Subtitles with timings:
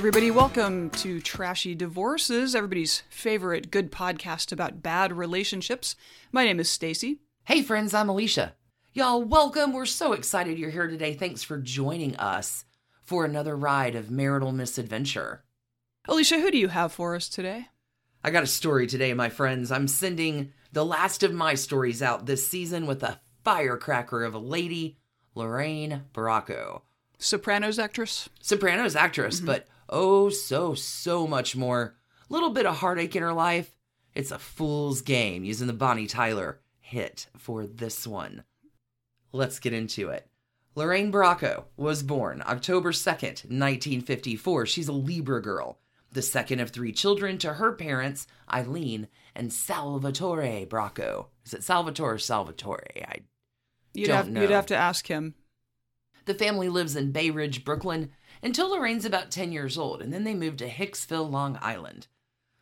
[0.00, 5.94] Everybody, welcome to Trashy Divorces, everybody's favorite good podcast about bad relationships.
[6.32, 7.18] My name is Stacy.
[7.44, 8.54] Hey, friends, I'm Alicia.
[8.94, 9.74] Y'all, welcome.
[9.74, 11.12] We're so excited you're here today.
[11.12, 12.64] Thanks for joining us
[13.02, 15.44] for another ride of marital misadventure.
[16.08, 17.68] Alicia, who do you have for us today?
[18.24, 19.70] I got a story today, my friends.
[19.70, 24.38] I'm sending the last of my stories out this season with a firecracker of a
[24.38, 24.96] lady,
[25.34, 26.80] Lorraine Bracco.
[27.18, 28.30] Sopranos actress?
[28.40, 29.46] Sopranos actress, mm-hmm.
[29.46, 31.96] but oh, so, so much more.
[32.28, 33.74] Little bit of heartache in her life.
[34.14, 38.44] It's a fool's game using the Bonnie Tyler hit for this one.
[39.32, 40.26] Let's get into it.
[40.74, 44.66] Lorraine Bracco was born October 2nd, 1954.
[44.66, 45.78] She's a Libra girl,
[46.12, 51.26] the second of three children to her parents, Eileen and Salvatore Bracco.
[51.44, 53.02] Is it Salvatore or Salvatore?
[53.06, 53.20] I
[53.92, 54.40] You'd, Don't have, know.
[54.42, 55.34] you'd have to ask him.
[56.26, 58.10] The family lives in Bay Ridge, Brooklyn,
[58.42, 62.06] until Lorraine's about 10 years old, and then they move to Hicksville, Long Island.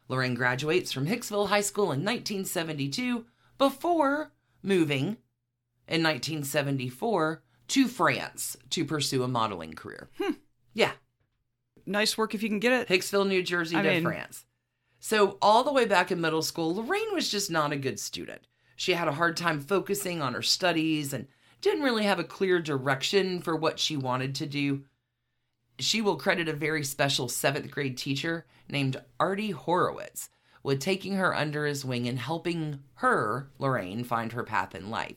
[0.08, 3.26] Lorraine graduates from Hicksville High School in 1972
[3.58, 5.18] before moving
[5.86, 10.08] in 1974 to France to pursue a modeling career.
[10.18, 10.32] Hmm.
[10.74, 10.92] Yeah,
[11.86, 12.88] Nice work if you can get it.
[12.88, 14.44] Hicksville, New Jersey I to mean- France.
[15.00, 18.42] So, all the way back in middle school, Lorraine was just not a good student.
[18.76, 21.28] She had a hard time focusing on her studies and
[21.60, 24.84] didn't really have a clear direction for what she wanted to do.
[25.78, 30.28] She will credit a very special seventh grade teacher named Artie Horowitz
[30.62, 35.16] with taking her under his wing and helping her, Lorraine, find her path in life.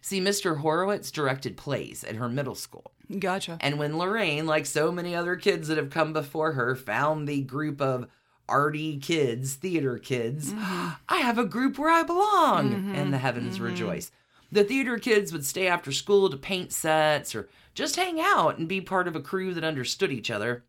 [0.00, 0.58] See, Mr.
[0.58, 2.92] Horowitz directed plays at her middle school.
[3.18, 3.58] Gotcha.
[3.60, 7.42] And when Lorraine, like so many other kids that have come before her, found the
[7.42, 8.08] group of
[8.48, 10.90] arty kids, theater kids, mm-hmm.
[11.08, 12.72] I have a group where I belong.
[12.72, 12.94] Mm-hmm.
[12.94, 13.64] And the heavens mm-hmm.
[13.64, 14.10] rejoice.
[14.54, 18.68] The theater kids would stay after school to paint sets or just hang out and
[18.68, 20.62] be part of a crew that understood each other.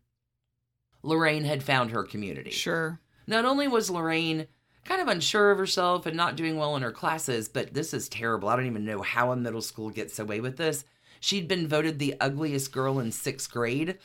[1.04, 2.50] Lorraine had found her community.
[2.50, 2.98] Sure.
[3.28, 4.48] Not only was Lorraine
[4.84, 8.08] kind of unsure of herself and not doing well in her classes, but this is
[8.08, 8.48] terrible.
[8.48, 10.84] I don't even know how a middle school gets away with this.
[11.20, 13.98] She'd been voted the ugliest girl in sixth grade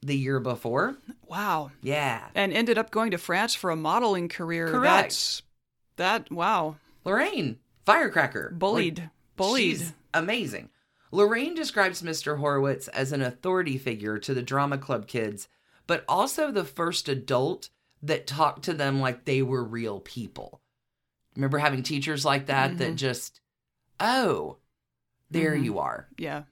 [0.00, 0.96] the year before.
[1.26, 1.70] Wow.
[1.82, 2.28] Yeah.
[2.34, 4.68] And ended up going to France for a modeling career.
[4.68, 5.02] Correct.
[5.02, 5.42] That's,
[5.96, 6.76] that, wow.
[7.04, 8.54] Lorraine, firecracker.
[8.56, 9.10] Bullied.
[9.38, 9.78] Bullied.
[9.78, 10.70] She's amazing.
[11.10, 12.38] Lorraine describes Mr.
[12.38, 15.48] Horowitz as an authority figure to the drama club kids,
[15.86, 17.70] but also the first adult
[18.02, 20.60] that talked to them like they were real people.
[21.34, 23.40] Remember having teachers like that that just,
[23.98, 24.58] oh,
[25.30, 25.64] there Mhm.
[25.64, 26.08] you are.
[26.18, 26.42] Yeah.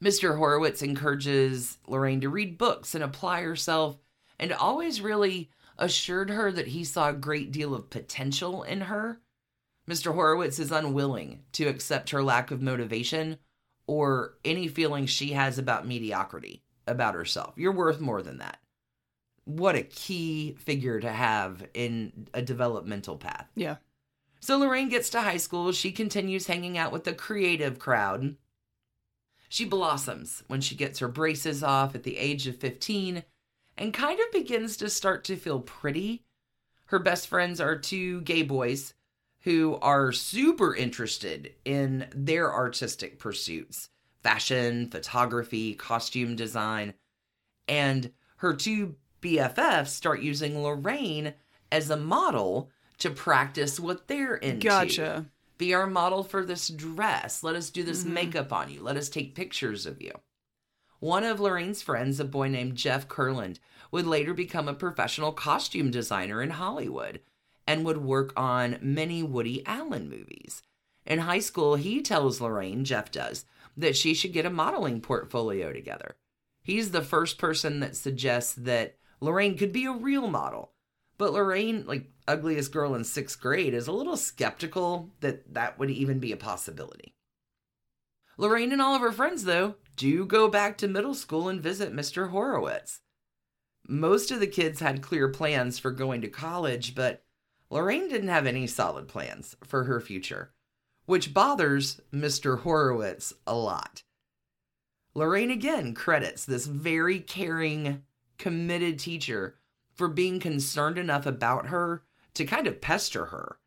[0.00, 0.36] Mr.
[0.36, 3.96] Horowitz encourages Lorraine to read books and apply herself,
[4.38, 9.20] and always really assured her that he saw a great deal of potential in her.
[9.88, 10.12] Mr.
[10.14, 13.38] Horowitz is unwilling to accept her lack of motivation
[13.86, 17.54] or any feelings she has about mediocrity about herself.
[17.56, 18.58] You're worth more than that.
[19.44, 23.48] What a key figure to have in a developmental path.
[23.54, 23.76] Yeah.
[24.40, 25.70] So Lorraine gets to high school.
[25.72, 28.36] She continues hanging out with the creative crowd.
[29.48, 33.22] She blossoms when she gets her braces off at the age of 15
[33.78, 36.24] and kind of begins to start to feel pretty.
[36.86, 38.94] Her best friends are two gay boys
[39.46, 43.88] who are super interested in their artistic pursuits
[44.20, 46.92] fashion, photography, costume design.
[47.68, 51.32] And her two BFFs start using Lorraine
[51.70, 54.66] as a model to practice what they're into.
[54.66, 55.26] Gotcha.
[55.58, 57.44] Be our model for this dress.
[57.44, 58.14] Let us do this mm-hmm.
[58.14, 58.82] makeup on you.
[58.82, 60.10] Let us take pictures of you.
[60.98, 63.60] One of Lorraine's friends, a boy named Jeff Kurland,
[63.92, 67.20] would later become a professional costume designer in Hollywood
[67.66, 70.62] and would work on many Woody Allen movies.
[71.04, 73.44] In high school, he tells Lorraine, Jeff does,
[73.76, 76.16] that she should get a modeling portfolio together.
[76.62, 80.72] He's the first person that suggests that Lorraine could be a real model.
[81.18, 85.90] But Lorraine, like ugliest girl in sixth grade, is a little skeptical that that would
[85.90, 87.14] even be a possibility.
[88.36, 91.94] Lorraine and all of her friends, though, do go back to middle school and visit
[91.94, 92.30] Mr.
[92.30, 93.00] Horowitz.
[93.88, 97.22] Most of the kids had clear plans for going to college, but
[97.68, 100.52] Lorraine didn't have any solid plans for her future,
[101.06, 102.60] which bothers Mr.
[102.60, 104.02] Horowitz a lot.
[105.14, 108.02] Lorraine again credits this very caring,
[108.38, 109.56] committed teacher
[109.94, 112.02] for being concerned enough about her
[112.34, 113.58] to kind of pester her.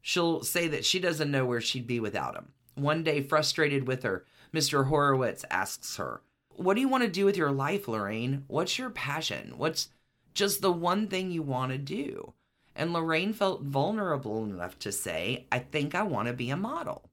[0.00, 2.52] She'll say that she doesn't know where she'd be without him.
[2.74, 4.88] One day, frustrated with her, Mr.
[4.88, 8.44] Horowitz asks her, What do you want to do with your life, Lorraine?
[8.48, 9.54] What's your passion?
[9.56, 9.90] What's
[10.32, 12.32] just the one thing you want to do?
[12.76, 17.10] And Lorraine felt vulnerable enough to say, I think I want to be a model.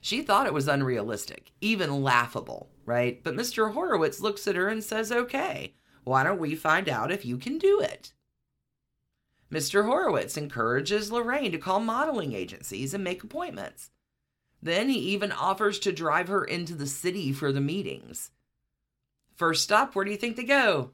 [0.00, 3.22] She thought it was unrealistic, even laughable, right?
[3.22, 3.72] But Mr.
[3.72, 5.74] Horowitz looks at her and says, Okay,
[6.04, 8.12] why don't we find out if you can do it?
[9.52, 9.86] Mr.
[9.86, 13.90] Horowitz encourages Lorraine to call modeling agencies and make appointments.
[14.62, 18.30] Then he even offers to drive her into the city for the meetings.
[19.34, 20.92] First stop, where do you think they go?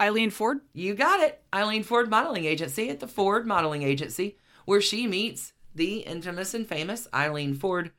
[0.00, 0.60] Eileen Ford?
[0.72, 1.42] You got it.
[1.54, 6.66] Eileen Ford Modeling Agency at the Ford Modeling Agency, where she meets the infamous and
[6.66, 7.92] famous Eileen Ford.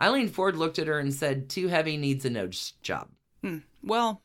[0.00, 3.08] Eileen Ford looked at her and said, Too heavy needs a nose job.
[3.42, 3.58] Hmm.
[3.82, 4.22] Well,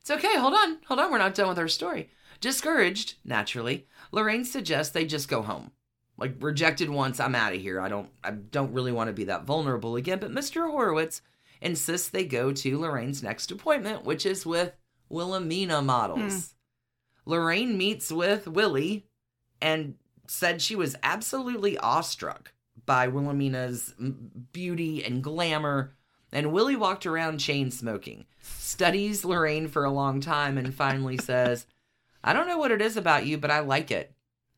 [0.00, 0.36] It's okay.
[0.36, 0.78] Hold on.
[0.86, 1.10] Hold on.
[1.10, 2.10] We're not done with our story.
[2.40, 5.72] Discouraged, naturally, Lorraine suggests they just go home.
[6.16, 7.80] Like rejected once, I'm out of here.
[7.80, 10.70] I don't I don't really want to be that vulnerable again, but Mr.
[10.70, 11.22] Horowitz
[11.60, 14.72] insists they go to Lorraine's next appointment, which is with
[15.10, 16.54] Wilhelmina Models.
[17.26, 17.30] Hmm.
[17.30, 19.06] Lorraine meets with Willie
[19.60, 19.96] and
[20.26, 22.52] said she was absolutely awestruck
[22.86, 23.94] by Wilhelmina's
[24.52, 25.94] beauty and glamour.
[26.32, 31.66] And Willie walked around chain smoking, studies Lorraine for a long time, and finally says,
[32.22, 34.14] I don't know what it is about you, but I like it.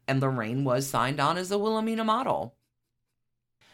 [0.07, 2.55] And Lorraine was signed on as a Wilhelmina model.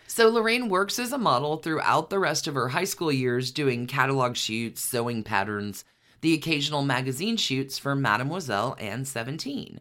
[0.07, 3.87] So Lorraine works as a model throughout the rest of her high school years, doing
[3.87, 5.85] catalog shoots, sewing patterns,
[6.21, 9.81] the occasional magazine shoots for Mademoiselle and 17.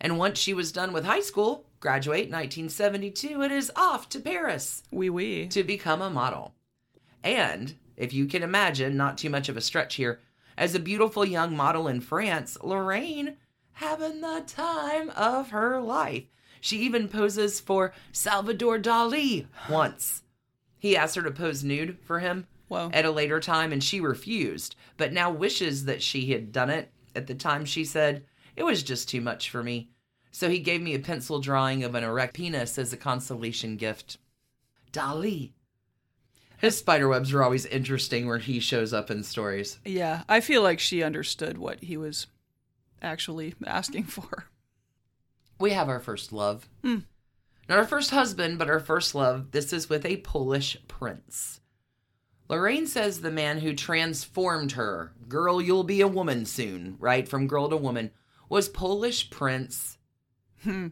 [0.00, 4.82] And once she was done with high school, graduate 1972, it is off to Paris
[4.90, 5.46] wee wee.
[5.48, 6.54] to become a model.
[7.22, 10.20] And, if you can imagine, not too much of a stretch here,
[10.56, 13.36] as a beautiful young model in France, Lorraine
[13.72, 16.24] having the time of her life.
[16.60, 20.22] She even poses for Salvador Dali once.
[20.78, 22.88] He asked her to pose nude for him Whoa.
[22.92, 26.92] at a later time, and she refused, but now wishes that she had done it.
[27.16, 28.24] At the time, she said,
[28.54, 29.90] It was just too much for me.
[30.30, 34.18] So he gave me a pencil drawing of an erect penis as a consolation gift.
[34.92, 35.50] Dali.
[36.58, 39.80] His spider webs are always interesting where he shows up in stories.
[39.84, 42.28] Yeah, I feel like she understood what he was
[43.02, 44.44] actually asking for.
[45.58, 46.68] We have our first love.
[46.84, 46.98] Hmm.
[47.68, 49.50] Not our first husband, but our first love.
[49.50, 51.60] This is with a Polish prince.
[52.50, 57.28] Lorraine says the man who transformed her, girl, you'll be a woman soon, right?
[57.28, 58.10] From girl to woman,
[58.48, 59.98] was Polish Prince
[60.64, 60.88] Hmm.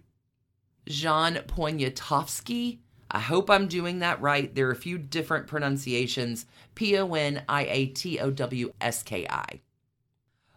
[0.87, 2.78] Jan Poniatowski.
[3.10, 4.55] I hope I'm doing that right.
[4.55, 6.46] There are a few different pronunciations
[6.76, 9.61] P O N I A T O W S K I.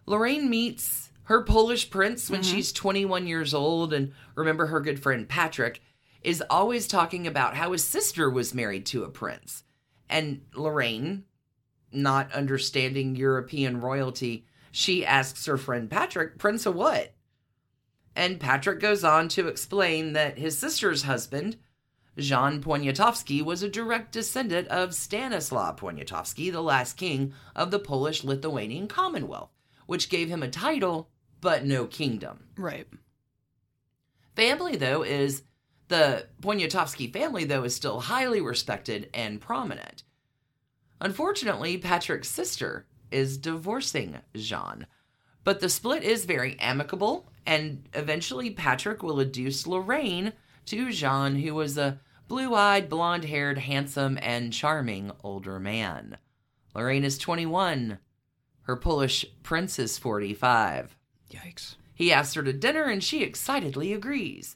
[0.05, 5.27] Lorraine meets her Polish prince when she's 21 years old, and remember her good friend
[5.27, 5.81] Patrick
[6.21, 9.63] is always talking about how his sister was married to a prince.
[10.11, 11.23] And Lorraine,
[11.91, 17.13] not understanding European royalty, she asks her friend Patrick, Prince of what?
[18.15, 21.57] And Patrick goes on to explain that his sister's husband,
[22.17, 28.25] Jean Poniatowski, was a direct descendant of Stanislaw Poniatowski, the last king of the Polish
[28.25, 29.51] Lithuanian Commonwealth,
[29.85, 31.09] which gave him a title
[31.39, 32.47] but no kingdom.
[32.57, 32.87] Right.
[34.35, 35.43] Family, though, is
[35.87, 40.03] the Poniatowski family, though, is still highly respected and prominent.
[41.01, 44.85] Unfortunately, Patrick's sister is divorcing Jean,
[45.43, 50.33] but the split is very amicable, and eventually Patrick will adduce Lorraine
[50.67, 56.17] to Jean, who was a blue eyed, blonde haired, handsome, and charming older man.
[56.75, 57.97] Lorraine is 21.
[58.61, 60.95] Her Polish prince is 45.
[61.31, 61.77] Yikes.
[61.95, 64.55] He asks her to dinner and she excitedly agrees.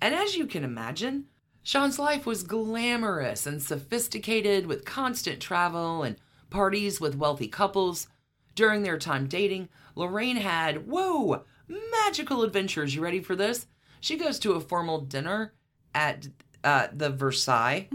[0.00, 1.26] And as you can imagine,
[1.66, 6.14] Jean's life was glamorous and sophisticated with constant travel and
[6.48, 8.06] parties with wealthy couples.
[8.54, 11.42] During their time dating, Lorraine had, whoa,
[11.90, 12.94] magical adventures.
[12.94, 13.66] You ready for this?
[14.00, 15.54] She goes to a formal dinner
[15.92, 16.28] at
[16.62, 17.88] uh, the Versailles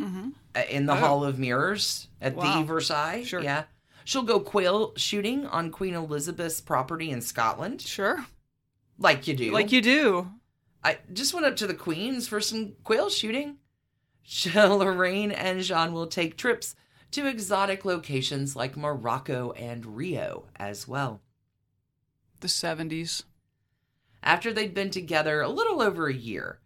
[0.54, 0.98] uh, in the Oh.
[0.98, 2.60] Hall of Mirrors at Wow.
[2.60, 3.24] the Versailles.
[3.24, 3.42] Sure.
[3.42, 3.64] Yeah.
[4.04, 8.26] She'll go quail shooting on Queen Elizabeth's property in Scotland, Sure.
[9.00, 9.52] like you do.
[9.54, 10.30] Like you do.
[10.84, 13.58] I just went up to the Queens for some quail shooting.
[14.56, 16.76] Lorraine and Jean will take trips
[17.12, 21.22] to exotic locations like Morocco and Rio as well.
[22.40, 23.24] The 70s.
[24.24, 26.60] After they'd been together a little over a year,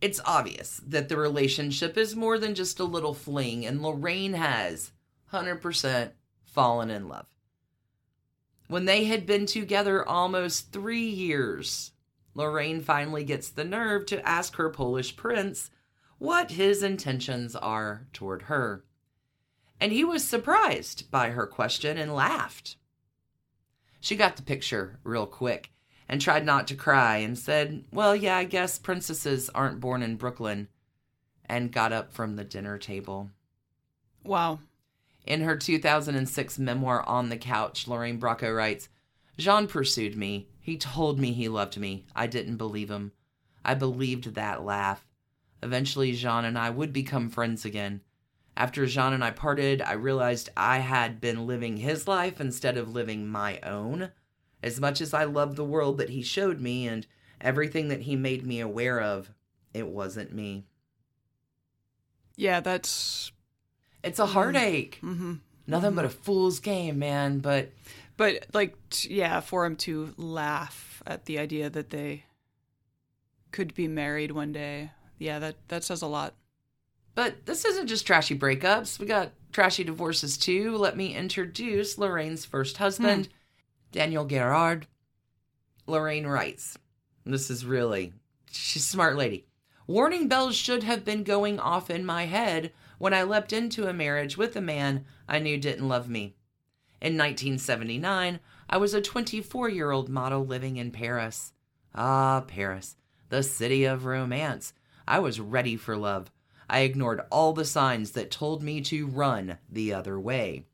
[0.00, 4.92] It's obvious that the relationship is more than just a little fling, and Lorraine has
[5.32, 6.12] 100%
[6.44, 7.26] fallen in love.
[8.68, 11.92] When they had been together almost three years,
[12.34, 15.70] Lorraine finally gets the nerve to ask her Polish prince
[16.18, 18.84] what his intentions are toward her.
[19.80, 22.76] And he was surprised by her question and laughed.
[24.00, 25.72] She got the picture real quick
[26.08, 30.16] and tried not to cry and said, Well, yeah, I guess princesses aren't born in
[30.16, 30.68] Brooklyn,
[31.46, 33.30] and got up from the dinner table.
[34.24, 34.60] Wow.
[35.26, 38.88] In her 2006 memoir On the Couch, Lorraine Bracco writes
[39.36, 40.48] Jean pursued me.
[40.60, 42.06] He told me he loved me.
[42.14, 43.12] I didn't believe him.
[43.64, 45.07] I believed that laugh.
[45.62, 48.02] Eventually, Jean and I would become friends again.
[48.56, 52.92] After Jean and I parted, I realized I had been living his life instead of
[52.92, 54.10] living my own.
[54.62, 57.06] As much as I loved the world that he showed me and
[57.40, 59.30] everything that he made me aware of,
[59.72, 60.66] it wasn't me.
[62.36, 63.30] Yeah, that's.
[64.02, 64.98] It's a heartache.
[65.02, 65.34] Mm-hmm.
[65.66, 67.38] Nothing but a fool's game, man.
[67.40, 67.70] But
[68.16, 72.24] But, like, t- yeah, for him to laugh at the idea that they
[73.52, 76.34] could be married one day, yeah, that, that says a lot.
[77.14, 78.98] But this isn't just trashy breakups.
[78.98, 80.76] We got trashy divorces too.
[80.76, 83.28] Let me introduce Lorraine's first husband,
[83.92, 84.86] Daniel Gerard.
[85.86, 86.78] Lorraine writes,
[87.24, 88.12] This is really,
[88.50, 89.46] she's a smart lady.
[89.86, 93.92] Warning bells should have been going off in my head when I leapt into a
[93.92, 96.36] marriage with a man I knew didn't love me.
[97.00, 101.52] In 1979, I was a 24 year old model living in Paris.
[101.94, 102.96] Ah, Paris,
[103.28, 104.74] the city of romance.
[105.08, 106.30] I was ready for love.
[106.68, 110.66] I ignored all the signs that told me to run the other way.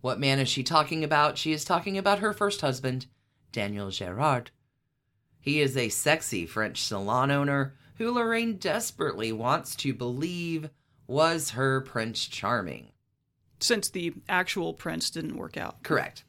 [0.00, 1.38] What man is she talking about?
[1.38, 3.06] She is talking about her first husband,
[3.52, 4.50] Daniel Gerard.
[5.38, 10.70] He is a sexy French salon owner who Lorraine desperately wants to believe
[11.06, 12.88] was her Prince Charming.
[13.60, 15.84] Since the actual prince didn't work out.
[15.84, 16.24] Correct.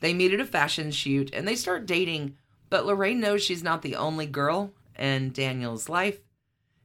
[0.00, 2.36] They meet at a fashion shoot and they start dating,
[2.68, 6.20] but Lorraine knows she's not the only girl in Daniel's life.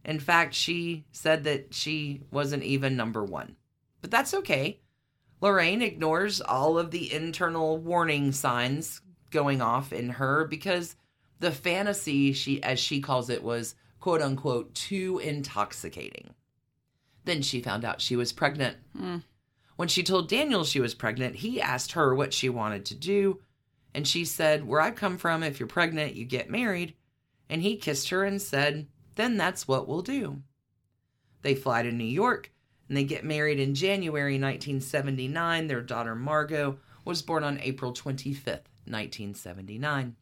[0.05, 3.55] In fact, she said that she wasn't even number one.
[4.01, 4.79] But that's okay.
[5.41, 10.95] Lorraine ignores all of the internal warning signs going off in her because
[11.39, 16.35] the fantasy, she as she calls it, was quote unquote too intoxicating.
[17.25, 18.77] Then she found out she was pregnant.
[18.95, 19.17] Hmm.
[19.75, 23.41] When she told Daniel she was pregnant, he asked her what she wanted to do,
[23.93, 26.93] and she said, Where I come from, if you're pregnant, you get married.
[27.49, 30.41] And he kissed her and said, Then that's what we'll do.
[31.41, 32.51] They fly to New York
[32.87, 35.67] and they get married in January 1979.
[35.67, 40.15] Their daughter Margot was born on April 25th, 1979.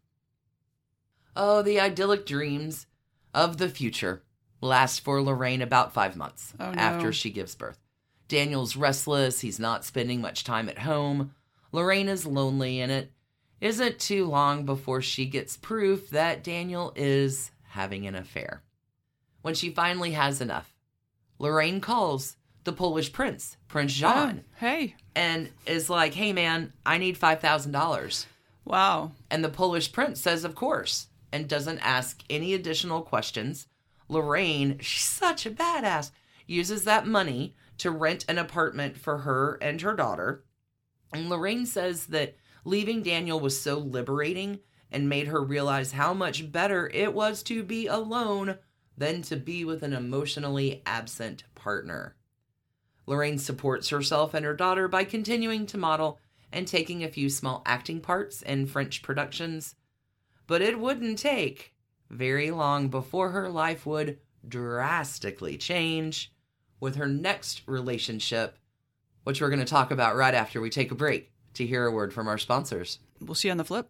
[1.36, 2.86] Oh, the idyllic dreams
[3.34, 4.24] of the future
[4.62, 6.80] last for Lorraine about five months Oh, no.
[6.80, 7.80] after she gives birth.
[8.28, 11.34] Daniel's restless, he's not spending much time at home.
[11.72, 13.12] Lorraine is lonely, and it
[13.60, 18.62] isn't too long before she gets proof that Daniel is having an affair.
[19.44, 20.74] When she finally has enough,
[21.38, 24.96] Lorraine calls the Polish prince, Prince John, Oh, hey.
[25.16, 28.26] and is like, hey man, I need $5,000.
[28.66, 29.12] Wow.
[29.30, 33.68] And the Polish prince says, of course, and doesn't ask any additional questions.
[34.08, 36.12] Lorraine, she's such a badass,
[36.48, 40.46] uses that money to rent an apartment for her and her daughter.
[41.14, 44.60] And Lorraine says that leaving Daniel was so liberating
[44.90, 48.58] and made her realize how much better it was to be alone
[48.98, 52.16] than to be with an emotionally absent partner.
[53.06, 56.20] Lorraine supports herself and her daughter by continuing to model
[56.52, 59.76] and taking a few small acting parts in French productions.
[60.48, 61.74] But it wouldn't take
[62.10, 66.32] very long before her life would drastically change
[66.80, 68.58] with her next relationship,
[69.24, 71.92] which we're going to talk about right after we take a break to hear a
[71.92, 73.00] word from our sponsors.
[73.20, 73.90] We'll see you on the flip.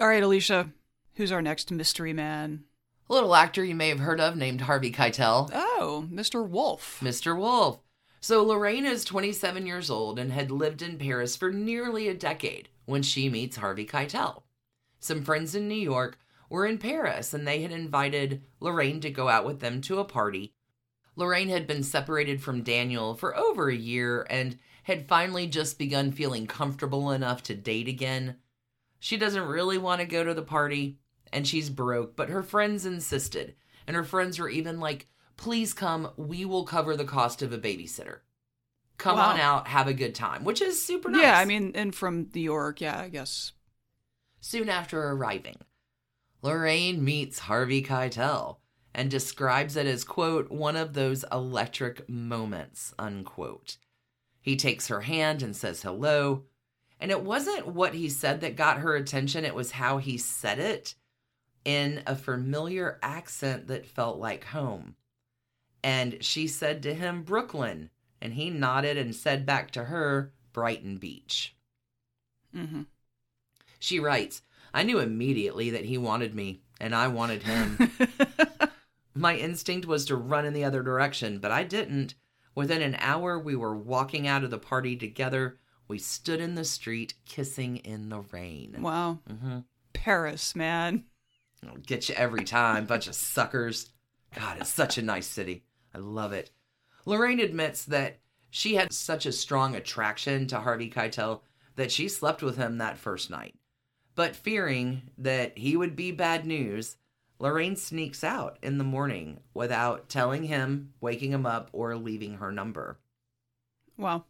[0.00, 0.70] All right, Alicia,
[1.16, 2.64] who's our next mystery man?
[3.10, 5.50] A little actor you may have heard of named Harvey Keitel.
[5.52, 6.48] Oh, Mr.
[6.48, 7.00] Wolf.
[7.02, 7.36] Mr.
[7.38, 7.80] Wolf.
[8.18, 12.70] So Lorraine is 27 years old and had lived in Paris for nearly a decade
[12.86, 14.44] when she meets Harvey Keitel.
[15.00, 19.28] Some friends in New York were in Paris and they had invited Lorraine to go
[19.28, 20.54] out with them to a party.
[21.14, 26.10] Lorraine had been separated from Daniel for over a year and had finally just begun
[26.10, 28.36] feeling comfortable enough to date again.
[29.00, 30.98] She doesn't really want to go to the party
[31.32, 33.54] and she's broke, but her friends insisted.
[33.86, 37.58] And her friends were even like, please come, we will cover the cost of a
[37.58, 38.18] babysitter.
[38.98, 39.30] Come Wow.
[39.30, 41.22] on out, have a good time, which is super nice.
[41.22, 43.52] Yeah, I mean, and from New York, yeah, I guess.
[44.40, 45.56] Soon after arriving,
[46.42, 48.58] Lorraine meets Harvey Keitel
[48.94, 53.76] and describes it as, quote, one of those electric moments, unquote.
[54.42, 56.44] He takes her hand and says hello.
[57.00, 60.58] And it wasn't what he said that got her attention, it was how he said
[60.58, 60.94] it
[61.64, 64.94] in a familiar accent that felt like home.
[65.82, 67.90] And she said to him, Brooklyn.
[68.20, 71.56] And he nodded and said back to her, Brighton Beach.
[72.54, 72.82] Mm-hmm.
[73.78, 74.42] She writes,
[74.74, 77.90] I knew immediately that he wanted me, and I wanted him.
[79.14, 82.14] My instinct was to run in the other direction, but I didn't.
[82.54, 85.58] Within an hour, we were walking out of the party together.
[85.90, 88.76] We stood in the street, kissing in the rain.
[88.78, 89.18] wow.
[89.28, 89.58] hmm
[89.92, 91.02] Paris, man.
[91.84, 93.90] Get you every time, bunch of suckers.
[94.32, 95.64] God, it's such a nice city.
[95.92, 96.52] I love it.
[97.06, 98.20] Lorraine admits that
[98.50, 101.40] she had such a strong attraction to Harvey Keitel
[101.74, 103.56] that she slept with him that first night.
[104.14, 106.98] But fearing that he would be bad news,
[107.40, 112.52] Lorraine sneaks out in the morning without telling him, waking him up, or leaving her
[112.52, 113.00] number.
[113.98, 114.24] Wow.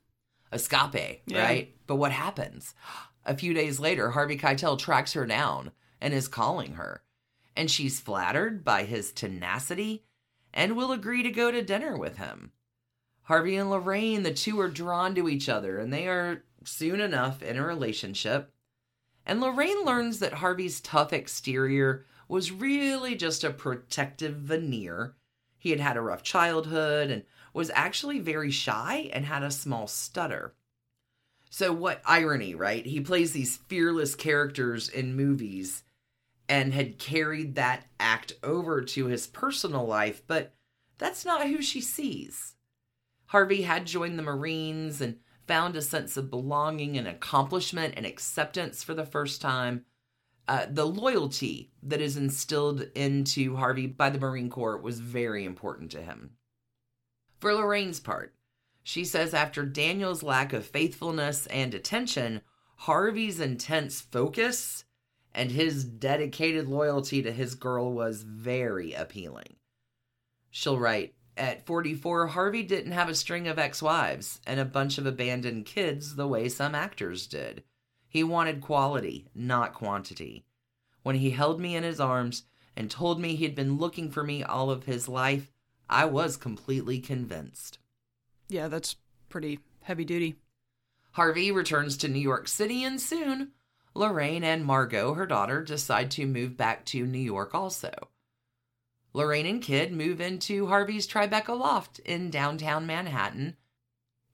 [0.53, 1.43] Escape, Yeah.
[1.43, 1.77] right?
[1.87, 2.75] But what happens?
[3.25, 7.03] A few days later, Harvey Keitel tracks her down and is calling her.
[7.57, 10.05] And she's flattered by his tenacity
[10.53, 12.53] and will agree to go to dinner with him.
[13.25, 17.43] Harvey and Lorraine, the two are drawn to each other and they are soon enough
[17.43, 18.53] in a relationship.
[19.27, 25.15] And Lorraine learns that Harvey's tough exterior was really just a protective veneer.
[25.59, 29.87] He had had a rough childhood and was actually very shy and had a small
[29.87, 30.55] stutter.
[31.51, 32.87] So, what irony, right?
[32.87, 35.83] He plays these fearless characters in movies
[36.49, 40.55] and had carried that act over to his personal life, but
[40.99, 42.55] that's not who she sees.
[43.27, 48.83] Harvey had joined the Marines and found a sense of belonging and accomplishment and acceptance
[48.85, 49.85] for the first time.
[50.47, 55.91] Uh, the loyalty that is instilled into Harvey by the Marine Corps was very important
[55.93, 56.31] to him.
[57.41, 58.35] For Lorraine's part,
[58.83, 62.43] she says after Daniel's lack of faithfulness and attention,
[62.77, 64.85] Harvey's intense focus
[65.35, 69.57] and his dedicated loyalty to his girl was very appealing.
[70.51, 74.99] She'll write, at 44, Harvey didn't have a string of ex wives and a bunch
[74.99, 77.63] of abandoned kids the way some actors did.
[78.07, 80.45] He wanted quality, not quantity.
[81.03, 82.43] When he held me in his arms
[82.77, 85.51] and told me he'd been looking for me all of his life,
[85.91, 87.79] I was completely convinced.
[88.49, 88.95] Yeah, that's
[89.29, 90.37] pretty heavy duty.
[91.13, 93.51] Harvey returns to New York City, and soon
[93.93, 97.91] Lorraine and Margot, her daughter, decide to move back to New York also.
[99.13, 103.57] Lorraine and Kid move into Harvey's Tribeca loft in downtown Manhattan,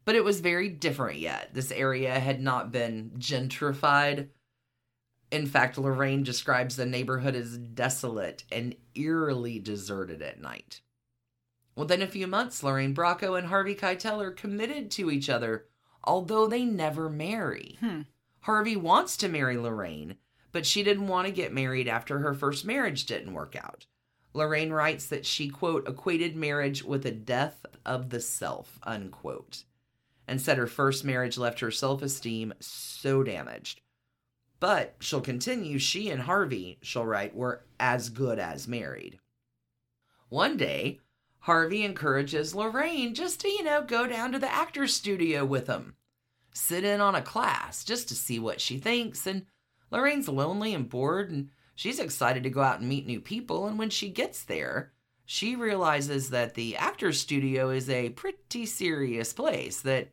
[0.05, 1.55] but it was very different yet.
[1.55, 4.29] This area had not been gentrified.
[5.33, 10.83] In fact, Lorraine describes the neighborhood as desolate and eerily deserted at night.
[11.77, 15.67] Within a few months, Lorraine Bracco and Harvey Keitel are committed to each other,
[16.03, 17.77] although they never marry.
[17.81, 18.03] Hmm.
[18.41, 20.17] Harvey wants to marry Lorraine,
[20.53, 23.87] but she didn't want to get married after her first marriage didn't work out.
[24.33, 29.65] Lorraine writes that she, quote, equated marriage with a death of the self, unquote,
[30.27, 33.83] and said her first marriage left her self esteem so damaged.
[34.61, 39.19] But she'll continue, she and Harvey, she'll write, were as good as married.
[40.29, 41.01] One day,
[41.46, 45.96] Harvey encourages Lorraine just to, you know, go down to the actor's studio with him
[46.56, 49.26] sit in on a class just to see what she thinks.
[49.26, 49.46] And
[49.90, 53.66] Lorraine's lonely and bored, and she's excited to go out and meet new people.
[53.66, 54.92] And when she gets there,
[55.26, 60.09] she realizes that the actor's studio is a pretty serious place that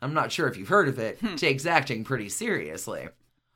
[0.00, 1.36] I'm not sure if you've heard of it, hmm.
[1.36, 3.08] takes acting pretty seriously.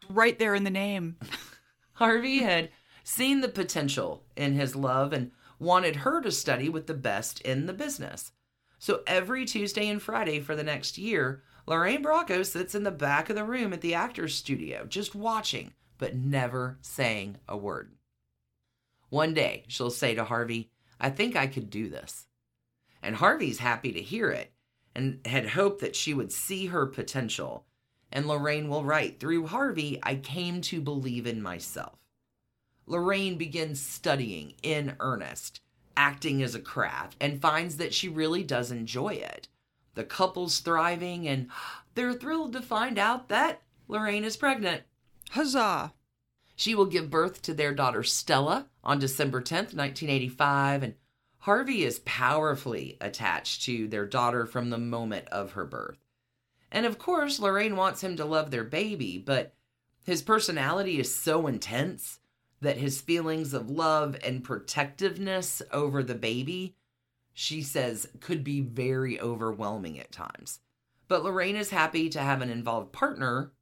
[0.08, 1.16] Right there in the name.
[1.94, 2.70] Harvey had
[3.04, 7.66] seen the potential in his love and wanted her to study with the best in
[7.66, 8.32] the business.
[8.78, 13.28] So every Tuesday and Friday for the next year, Lorraine Bracco sits in the back
[13.28, 17.92] of the room at the actor's studio, just watching, but never saying a word.
[19.10, 22.26] One day, she'll say to Harvey, I think I could do this.
[23.02, 24.52] And Harvey's happy to hear it
[24.94, 27.66] and had hoped that she would see her potential.
[28.10, 31.98] And Lorraine will write, Through Harvey, I came to believe in myself.
[32.88, 35.60] Lorraine begins studying in earnest,
[35.96, 39.48] acting as a craft, and finds that she really does enjoy it.
[39.94, 41.48] The couple's thriving, and
[41.94, 44.82] they're thrilled to find out that Lorraine is pregnant.
[45.30, 45.92] Huzzah!
[46.56, 50.94] She will give birth to their daughter Stella on December 10th, 1985, and
[51.40, 55.98] Harvey is powerfully attached to their daughter from the moment of her birth.
[56.72, 59.54] And of course, Lorraine wants him to love their baby, but
[60.04, 62.17] his personality is so intense
[62.60, 66.76] that his feelings of love and protectiveness over the baby,
[67.32, 70.60] she says, could be very overwhelming at times.
[71.06, 73.52] But Lorraine is happy to have an involved partner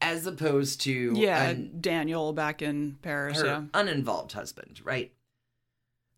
[0.00, 3.40] as opposed to Yeah, an- Daniel back in Paris.
[3.40, 3.62] her yeah.
[3.72, 5.12] uninvolved husband, right?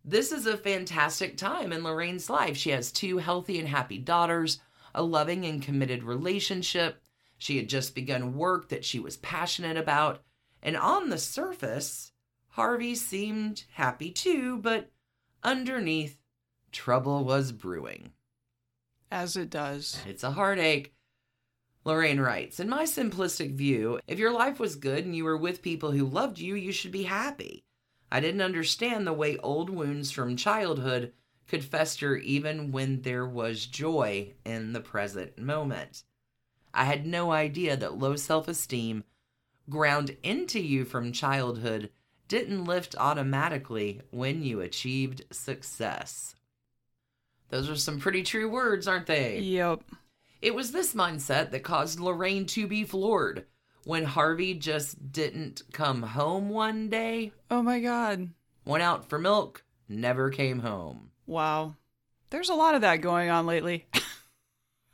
[0.04, 2.56] This is a fantastic time in Lorraine's life.
[2.56, 4.60] She has two healthy and happy daughters,
[4.94, 7.02] a loving and committed relationship.
[7.38, 10.22] She had just begun work that she was passionate about.
[10.62, 12.12] And on the surface,
[12.48, 14.90] Harvey seemed happy too, but
[15.42, 16.18] underneath,
[16.72, 18.12] trouble was brewing.
[19.10, 20.00] As it does.
[20.06, 20.92] It's a heartache.
[21.84, 25.62] Lorraine writes In my simplistic view, if your life was good and you were with
[25.62, 27.64] people who loved you, you should be happy.
[28.10, 31.12] I didn't understand the way old wounds from childhood
[31.46, 36.02] could fester even when there was joy in the present moment.
[36.74, 39.04] I had no idea that low self esteem,
[39.70, 41.90] ground into you from childhood,
[42.28, 46.34] didn't lift automatically when you achieved success.
[47.50, 49.38] Those are some pretty true words, aren't they?
[49.38, 49.82] Yep.
[50.42, 53.46] It was this mindset that caused Lorraine to be floored
[53.84, 58.30] when Harvey just didn't come home one day, Oh my god.
[58.64, 61.10] went out for milk, never came home.
[61.26, 61.76] Wow.
[62.30, 63.86] There's a lot of that going on lately.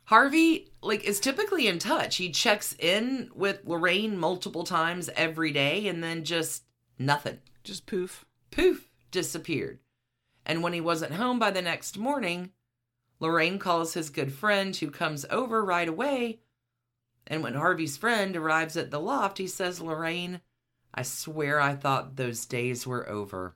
[0.05, 2.17] Harvey like is typically in touch.
[2.17, 6.63] He checks in with Lorraine multiple times every day and then just
[6.99, 7.39] nothing.
[7.63, 8.25] Just poof.
[8.51, 9.79] Poof, disappeared.
[10.45, 12.51] And when he wasn't home by the next morning,
[13.19, 16.41] Lorraine calls his good friend who comes over right away.
[17.25, 20.41] And when Harvey's friend arrives at the loft, he says, Lorraine,
[20.93, 23.55] I swear I thought those days were over.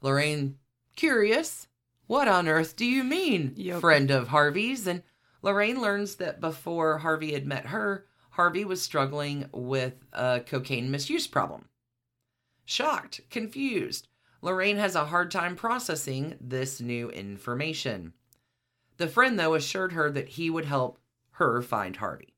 [0.00, 0.58] Lorraine,
[0.94, 1.66] curious,
[2.06, 3.80] what on earth do you mean, Yep.
[3.80, 4.86] friend of Harvey's?
[4.86, 5.02] And
[5.42, 11.26] Lorraine learns that before Harvey had met her, Harvey was struggling with a cocaine misuse
[11.26, 11.68] problem.
[12.64, 14.08] Shocked, confused,
[14.40, 18.12] Lorraine has a hard time processing this new information.
[18.96, 20.98] The friend, though, assured her that he would help
[21.32, 22.34] her find Harvey.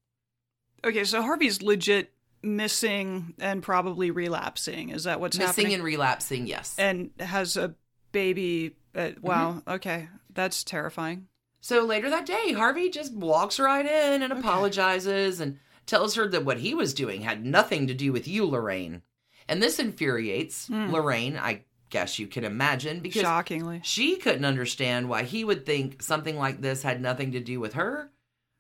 [0.85, 2.13] Okay, so Harvey's legit
[2.43, 4.91] missing and probably relapsing.
[4.91, 5.75] Is that what's Missing happening?
[5.75, 6.75] and relapsing, yes.
[6.79, 7.75] and has a
[8.13, 8.77] baby.
[8.95, 9.53] Uh, wow.
[9.53, 9.71] Mm-hmm.
[9.71, 11.29] Okay, that's terrifying.
[11.65, 14.41] So later that day, Harvey just walks right in and Okay.
[14.41, 18.45] apologizes and tells her that what he was doing had nothing to do with you,
[18.45, 19.01] Lorraine.
[19.49, 20.91] And this infuriates Hmm.
[20.93, 23.81] Lorraine, I guess you can imagine, because Shockingly.
[23.83, 27.73] she couldn't understand why he would think something like this had nothing to do with
[27.73, 28.11] her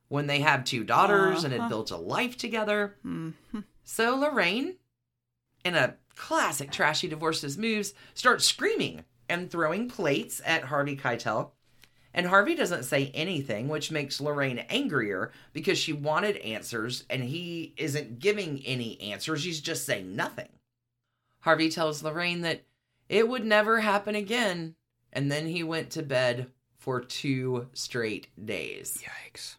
[0.08, 1.64] when they have two daughters and Uh-huh.
[1.64, 2.96] had built a life together.
[3.02, 3.32] Hmm.
[3.82, 4.76] So Lorraine,
[5.62, 11.50] in a classic trashy divorces moves, starts screaming and throwing plates at Harvey Keitel.
[12.14, 17.74] And Harvey doesn't say anything, which makes Lorraine angrier because she wanted answers and he
[17.76, 19.42] isn't giving any answers.
[19.44, 20.48] He's just saying nothing.
[21.40, 22.62] Harvey tells Lorraine that
[23.08, 24.76] it would never happen again.
[25.12, 26.46] And then he went to bed
[26.78, 29.02] for two straight days.
[29.02, 29.56] Yikes.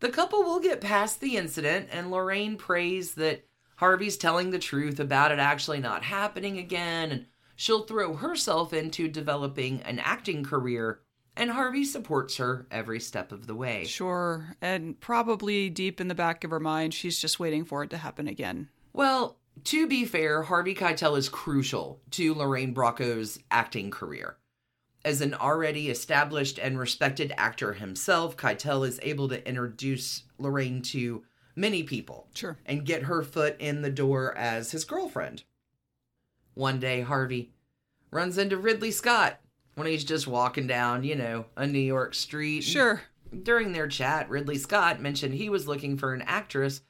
[0.00, 5.00] The couple will get past the incident, and Lorraine prays that Harvey's telling the truth
[5.00, 11.00] about it actually not happening again, and she'll throw herself into developing an acting career,
[11.36, 13.84] and Harvey supports her every step of the way.
[13.84, 14.56] Sure.
[14.60, 17.98] And probably deep in the back of her mind, she's just waiting for it to
[17.98, 18.68] happen again.
[18.92, 24.36] Well, to be fair, Harvey Keitel is crucial to Lorraine Bracco's acting career.
[25.04, 31.24] As an already established and respected actor himself, Keitel is able to introduce Lorraine to
[31.54, 32.58] many people Sure.
[32.66, 35.44] and get her foot in the door as his girlfriend.
[36.54, 37.52] One day, Harvey
[38.10, 39.40] runs into Ridley Scott
[39.76, 42.62] when he's just walking down, you know, a New York street.
[42.62, 43.02] Sure.
[43.42, 46.80] During their chat, Ridley Scott mentioned he was looking for an actress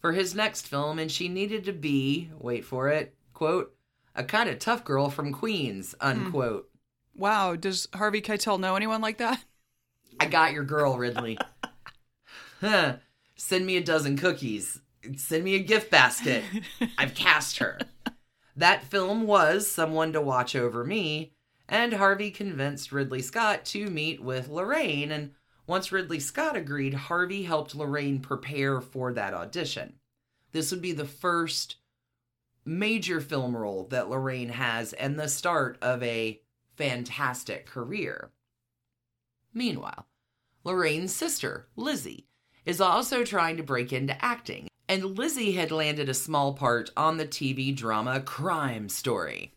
[0.00, 3.76] for his next film and she needed to be, wait for it, quote,
[4.16, 6.06] a kind of tough girl from Queens, hmm.
[6.06, 6.70] unquote.
[7.14, 7.56] Wow.
[7.56, 9.44] Does Harvey Keitel know anyone like that?
[10.18, 11.38] I got your girl, Ridley.
[12.60, 12.96] huh.
[13.36, 14.80] Send me a dozen cookies.
[15.16, 16.42] Send me a gift basket.
[16.98, 17.78] I've cast her.
[18.56, 21.32] That film was Someone to Watch Over Me,
[21.70, 25.12] and Harvey convinced Ridley Scott to meet with Lorraine.
[25.12, 25.30] And
[25.68, 29.94] once Ridley Scott agreed, Harvey helped Lorraine prepare for that audition.
[30.50, 31.76] This would be the first
[32.64, 36.42] major film role that Lorraine has and the start of a
[36.76, 38.32] fantastic career.
[39.54, 40.06] Meanwhile,
[40.64, 42.26] Lorraine's sister, Lizzie,
[42.64, 47.16] is also trying to break into acting, and Lizzie had landed a small part on
[47.16, 49.54] the TV drama Crime Story.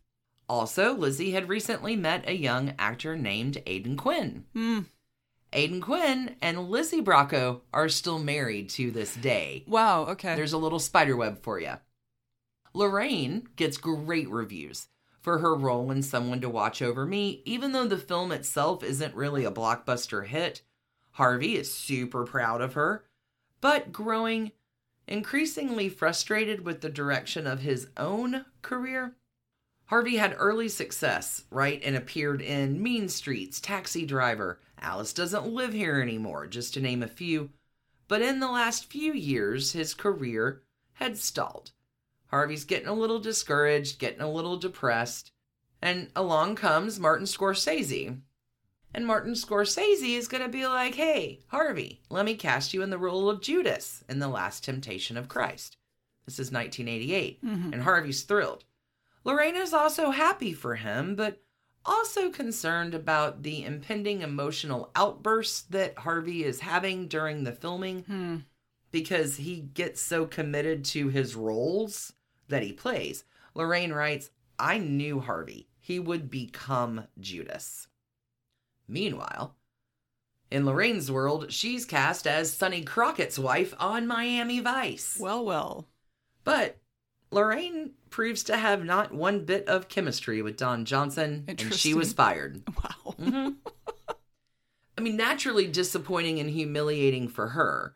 [0.54, 4.46] Also, Lizzie had recently met a young actor named Aidan Quinn.
[4.54, 4.82] Hmm.
[5.52, 9.64] Aidan Quinn and Lizzie Bracco are still married to this day.
[9.66, 10.36] Wow, okay.
[10.36, 11.74] There's a little spider web for you.
[12.72, 14.90] Lorraine gets great reviews
[15.22, 19.16] for her role in Someone to Watch Over Me, even though the film itself isn't
[19.16, 20.62] really a blockbuster hit.
[21.14, 23.06] Harvey is super proud of her,
[23.60, 24.52] but growing
[25.08, 29.16] increasingly frustrated with the direction of his own career.
[29.86, 35.74] Harvey had early success, right, and appeared in Mean Streets, Taxi Driver, Alice Doesn't Live
[35.74, 37.50] Here Anymore, just to name a few.
[38.08, 41.72] But in the last few years, his career had stalled.
[42.28, 45.32] Harvey's getting a little discouraged, getting a little depressed,
[45.82, 48.20] and along comes Martin Scorsese.
[48.94, 52.90] And Martin Scorsese is going to be like, hey, Harvey, let me cast you in
[52.90, 55.78] the role of Judas in The Last Temptation of Christ.
[56.26, 57.74] This is 1988, mm-hmm.
[57.74, 58.64] and Harvey's thrilled.
[59.24, 61.42] Lorraine is also happy for him, but
[61.86, 68.38] also concerned about the impending emotional outbursts that Harvey is having during the filming hmm.
[68.92, 72.14] because he gets so committed to his roles
[72.48, 73.24] that he plays.
[73.54, 75.68] Lorraine writes, I knew Harvey.
[75.80, 77.88] He would become Judas.
[78.88, 79.56] Meanwhile,
[80.50, 85.18] in Lorraine's world, she's cast as Sonny Crockett's wife on Miami Vice.
[85.20, 85.88] well, well.
[86.44, 86.78] But
[87.34, 92.14] Lorraine proves to have not one bit of chemistry with Don Johnson, and she was
[92.14, 92.62] fired.
[92.84, 93.16] Wow.
[93.20, 93.50] Mm-hmm.
[94.98, 97.96] I mean, naturally disappointing and humiliating for her.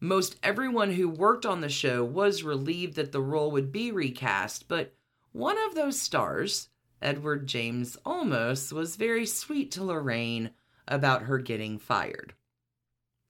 [0.00, 4.66] Most everyone who worked on the show was relieved that the role would be recast,
[4.66, 4.94] but
[5.30, 6.68] one of those stars,
[7.00, 10.50] Edward James Olmos, was very sweet to Lorraine
[10.88, 12.34] about her getting fired.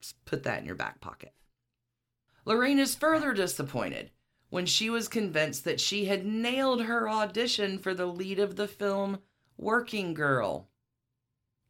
[0.00, 1.34] Just put that in your back pocket.
[2.44, 4.10] Lorraine is further disappointed
[4.52, 8.68] when she was convinced that she had nailed her audition for the lead of the
[8.68, 9.18] film
[9.56, 10.68] Working Girl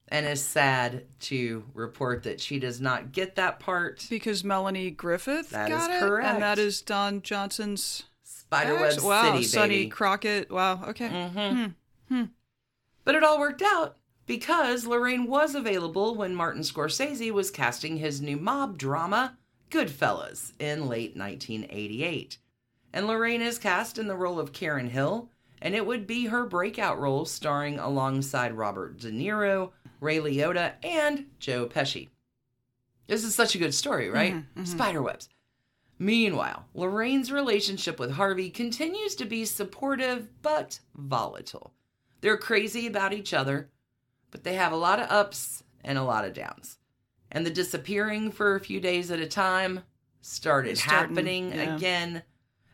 [0.08, 4.04] and is sad to report that she does not get that part.
[4.10, 6.26] Because Melanie Griffith That got is it, correct.
[6.26, 9.00] and that is Don Johnson's Spiderweb ex?
[9.00, 9.86] Wow, City, Sonny.
[9.86, 10.50] Crockett.
[10.50, 10.82] Wow.
[10.88, 11.08] Okay.
[11.08, 12.30] Mhm.
[13.04, 18.20] But it all worked out because Lorraine was available when Martin Scorsese was casting his
[18.20, 19.38] new mob drama,
[19.70, 22.38] Goodfellas, in late 1988.
[22.92, 26.44] And Lorraine is cast in the role of Karen Hill, and it would be her
[26.44, 32.08] breakout role starring alongside Robert De Niro, Ray Liotta, and Joe Pesci.
[33.06, 34.34] This is such a good story, right?
[34.34, 34.80] Mm-hmm, mm-hmm.
[34.80, 35.28] Spiderwebs.
[35.98, 41.72] Meanwhile, Lorraine's relationship with Harvey continues to be supportive but volatile.
[42.20, 43.70] They're crazy about each other,
[44.30, 46.78] but they have a lot of ups and a lot of downs.
[47.30, 49.80] And the disappearing for a few days at a time
[50.20, 51.76] started happening yeah.
[51.76, 52.22] again.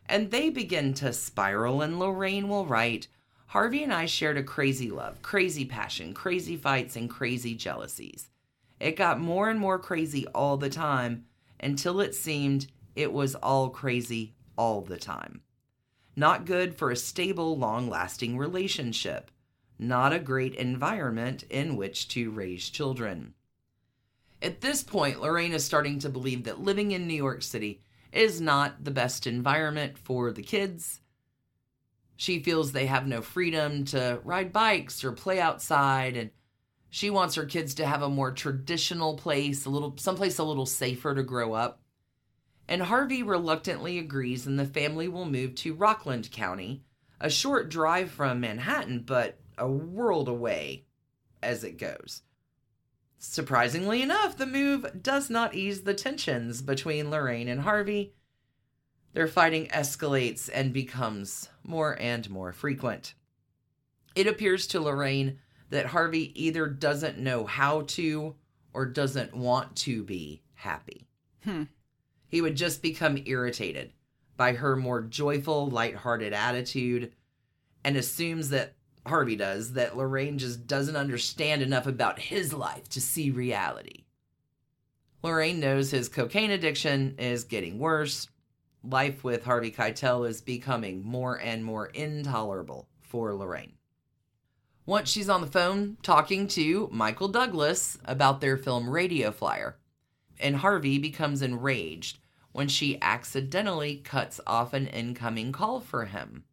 [0.09, 3.07] And they begin to spiral, and Lorraine will write
[3.45, 8.31] Harvey and I shared a crazy love, crazy passion, crazy fights, and crazy jealousies.
[8.79, 11.25] It got more and more crazy all the time
[11.59, 15.41] until it seemed it was all crazy all the time.
[16.15, 19.29] Not good for a stable, long lasting relationship.
[19.77, 23.35] Not a great environment in which to raise children.
[24.41, 28.41] At this point, Lorraine is starting to believe that living in New York City is
[28.41, 31.01] not the best environment for the kids.
[32.15, 36.31] She feels they have no freedom to ride bikes or play outside, and
[36.89, 40.65] she wants her kids to have a more traditional place, a little someplace a little
[40.65, 41.81] safer to grow up.
[42.67, 46.83] And Harvey reluctantly agrees, and the family will move to Rockland County,
[47.19, 50.85] a short drive from Manhattan, but a world away
[51.41, 52.21] as it goes.
[53.21, 58.13] Surprisingly enough, the move does not ease the tensions between Lorraine and Harvey.
[59.13, 63.13] Their fighting escalates and becomes more and more frequent.
[64.15, 68.35] It appears to Lorraine that Harvey either doesn't know how to
[68.73, 71.07] or doesn't want to be happy.
[71.43, 71.63] Hmm.
[72.27, 73.91] He would just become irritated
[74.37, 77.11] by her more joyful, lighthearted attitude
[77.83, 83.01] and assumes that Harvey does that Lorraine just doesn't understand enough about his life to
[83.01, 84.05] see reality.
[85.23, 88.27] Lorraine knows his cocaine addiction is getting worse.
[88.83, 93.73] Life with Harvey Keitel is becoming more and more intolerable for Lorraine.
[94.85, 99.77] Once she's on the phone talking to Michael Douglas about their film Radio Flyer,
[100.39, 102.19] and Harvey becomes enraged
[102.53, 106.45] when she accidentally cuts off an incoming call for him.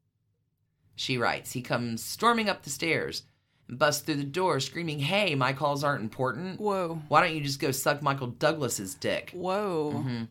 [0.96, 3.22] She writes, He comes storming up the stairs
[3.68, 6.58] and busts through the door screaming, Hey, my calls aren't important.
[6.58, 7.02] Whoa.
[7.08, 9.30] Why don't you just go suck Michael Douglas's dick?
[9.32, 9.92] Whoa.
[9.94, 10.24] Mm-hmm.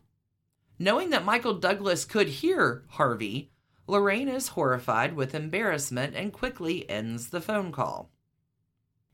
[0.79, 3.51] Knowing that Michael Douglas could hear Harvey,
[3.87, 8.09] Lorraine is horrified with embarrassment and quickly ends the phone call.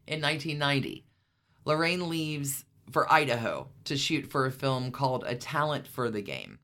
[0.08, 1.06] In 1990,
[1.66, 6.60] Lorraine leaves for Idaho to shoot for a film called A Talent for the Game.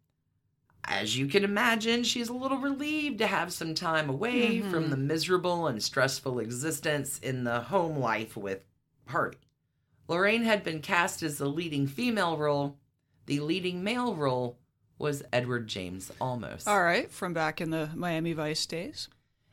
[0.88, 4.89] As you can imagine, she's a little relieved to have some time away from mm-hmm.
[4.89, 8.62] the miserable and stressful existence in the home life with
[9.08, 9.38] Harvey.
[10.08, 12.78] Lorraine had been cast as the leading female role.
[13.26, 14.58] The leading male role
[14.97, 16.65] was Edward James Olmos.
[16.65, 19.10] All right, from back in the Miami Vice days.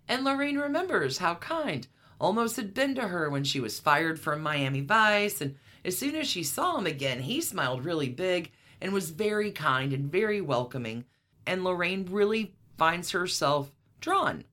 [0.07, 1.89] And Lorraine remembers how kind
[2.21, 5.41] Olmos had been to her when she was fired from Miami Vice.
[5.41, 9.51] And as soon as she saw him again, he smiled really big and was very
[9.51, 11.05] kind and very welcoming.
[11.47, 14.45] And Lorraine really finds herself drawn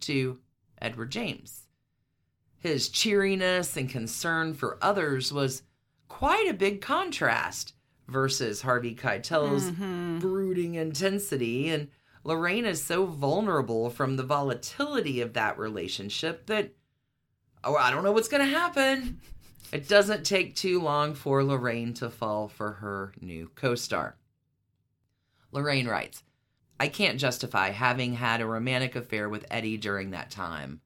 [0.00, 0.38] to
[0.80, 1.62] Edward James.
[2.58, 5.62] His cheeriness and concern for others was
[6.08, 7.74] quite a big contrast
[8.08, 10.18] versus Harvey Keitel's mm-hmm.
[10.18, 11.68] brooding intensity.
[11.68, 11.88] And
[12.24, 16.72] Lorraine is so vulnerable from the volatility of that relationship that,
[17.62, 19.20] oh, I don't know what's going to happen.
[19.72, 24.16] It doesn't take too long for Lorraine to fall for her new co star.
[25.52, 26.22] Lorraine writes,
[26.78, 30.80] I can't justify having had a romantic affair with Eddie during that time.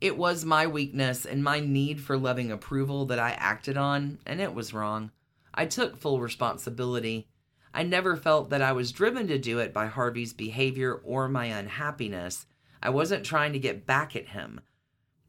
[0.00, 4.40] It was my weakness and my need for loving approval that I acted on, and
[4.40, 5.12] it was wrong.
[5.54, 7.28] I took full responsibility.
[7.72, 11.46] I never felt that I was driven to do it by Harvey's behavior or my
[11.46, 12.46] unhappiness.
[12.82, 14.60] I wasn't trying to get back at him.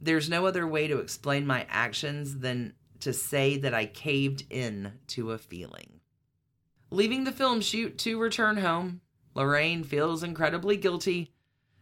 [0.01, 4.93] There's no other way to explain my actions than to say that I caved in
[5.07, 5.99] to a feeling.
[6.89, 9.01] Leaving the film shoot to return home,
[9.35, 11.33] Lorraine feels incredibly guilty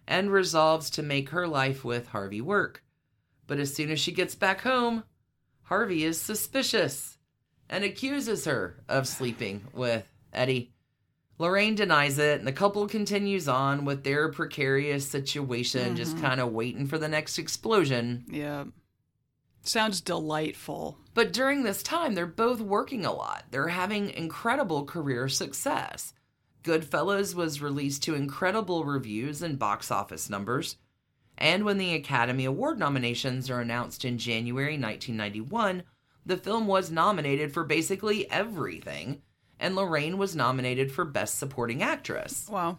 [0.08, 2.84] and resolves to make her life with Harvey work.
[3.48, 5.04] But as soon as she gets back home,
[5.64, 7.18] Harvey is suspicious
[7.70, 10.74] and accuses her of sleeping with Eddie.
[11.38, 16.26] Lorraine denies it, and the couple continues on with their precarious situation, just mm-hmm.
[16.26, 18.26] kind of waiting for the next explosion.
[18.30, 18.66] Yeah.
[19.64, 20.98] Sounds delightful.
[21.14, 23.46] But during this time, they're both working a lot.
[23.50, 26.14] They're having incredible career success.
[26.63, 30.78] Goodfellas was released to incredible reviews and box office numbers.
[31.38, 35.84] And when the Academy Award nominations are announced in January 1991,
[36.26, 39.24] the film was nominated for basically everything,
[39.60, 42.47] and Lorraine was nominated for Best Supporting Actress.
[42.47, 42.78] Wow.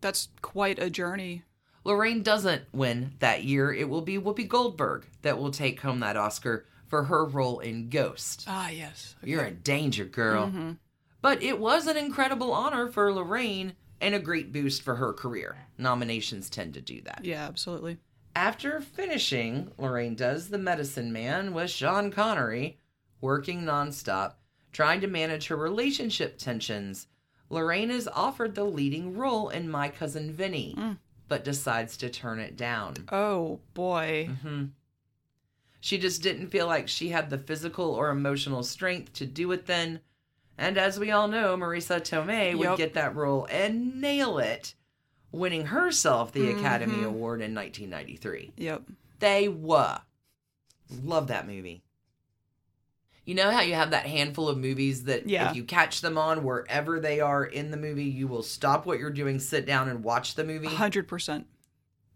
[0.00, 1.42] That's quite a journey.
[1.82, 3.72] Lorraine doesn't win that year.
[3.72, 7.90] It will be Whoopi Goldberg that will take home that Oscar for her role in
[7.90, 8.44] Ghost.
[8.46, 9.16] Ah, yes.
[9.22, 10.76] You're in danger, girl.
[11.24, 15.56] But it was an incredible honor for Lorraine and a great boost for her career.
[15.78, 17.22] Nominations tend to do that.
[17.24, 17.96] Yeah, absolutely.
[18.36, 22.76] After finishing, Lorraine does The Medicine Man with Sean Connery,
[23.22, 24.34] working nonstop,
[24.70, 27.06] trying to manage her relationship tensions.
[27.48, 30.98] Lorraine is offered the leading role in My Cousin Vinny, mm.
[31.26, 32.96] but decides to turn it down.
[33.10, 34.28] Oh, boy.
[34.30, 34.64] Mm-hmm.
[35.80, 39.64] She just didn't feel like she had the physical or emotional strength to do it
[39.64, 40.00] then.
[40.56, 44.74] And as we all know, Marisa Tomei would get that role and nail it,
[45.32, 47.04] winning herself the Academy Mm-hmm.
[47.06, 48.52] Award in 1993.
[48.56, 48.82] Yep.
[49.18, 49.98] They were.
[51.02, 51.82] Love that movie.
[53.24, 55.48] You know how you have that handful of movies that Yeah.
[55.50, 58.98] if you catch them on wherever they are in the movie, you will stop what
[58.98, 61.46] you're doing, sit down, and watch the movie 100%.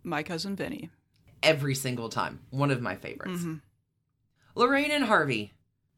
[0.05, 0.91] My cousin Vinny.
[1.43, 2.41] every single time.
[2.51, 3.41] One of my favorites.
[3.41, 3.55] Mm-hmm.
[4.55, 5.55] Lorraine and Harvey,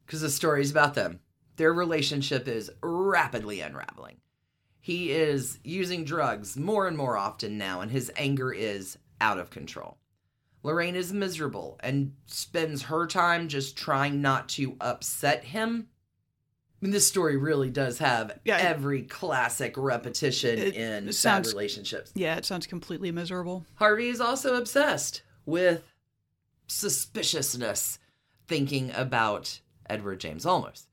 [0.06, 1.20] because the story's about them.
[1.60, 4.16] Their relationship is rapidly unraveling.
[4.80, 9.50] He is using drugs more and more often now, and his anger is out of
[9.50, 9.98] control.
[10.62, 15.88] Lorraine is miserable and spends her time just trying not to upset him.
[16.80, 21.12] I mean, this story really does have Yeah, it- every classic repetition It- in it
[21.12, 22.10] sad sounds- relationships.
[22.14, 23.66] Yeah, it sounds completely miserable.
[23.74, 25.82] Harvey is also obsessed with
[26.68, 27.98] suspiciousness,
[28.48, 30.86] thinking about Edward James Olmos.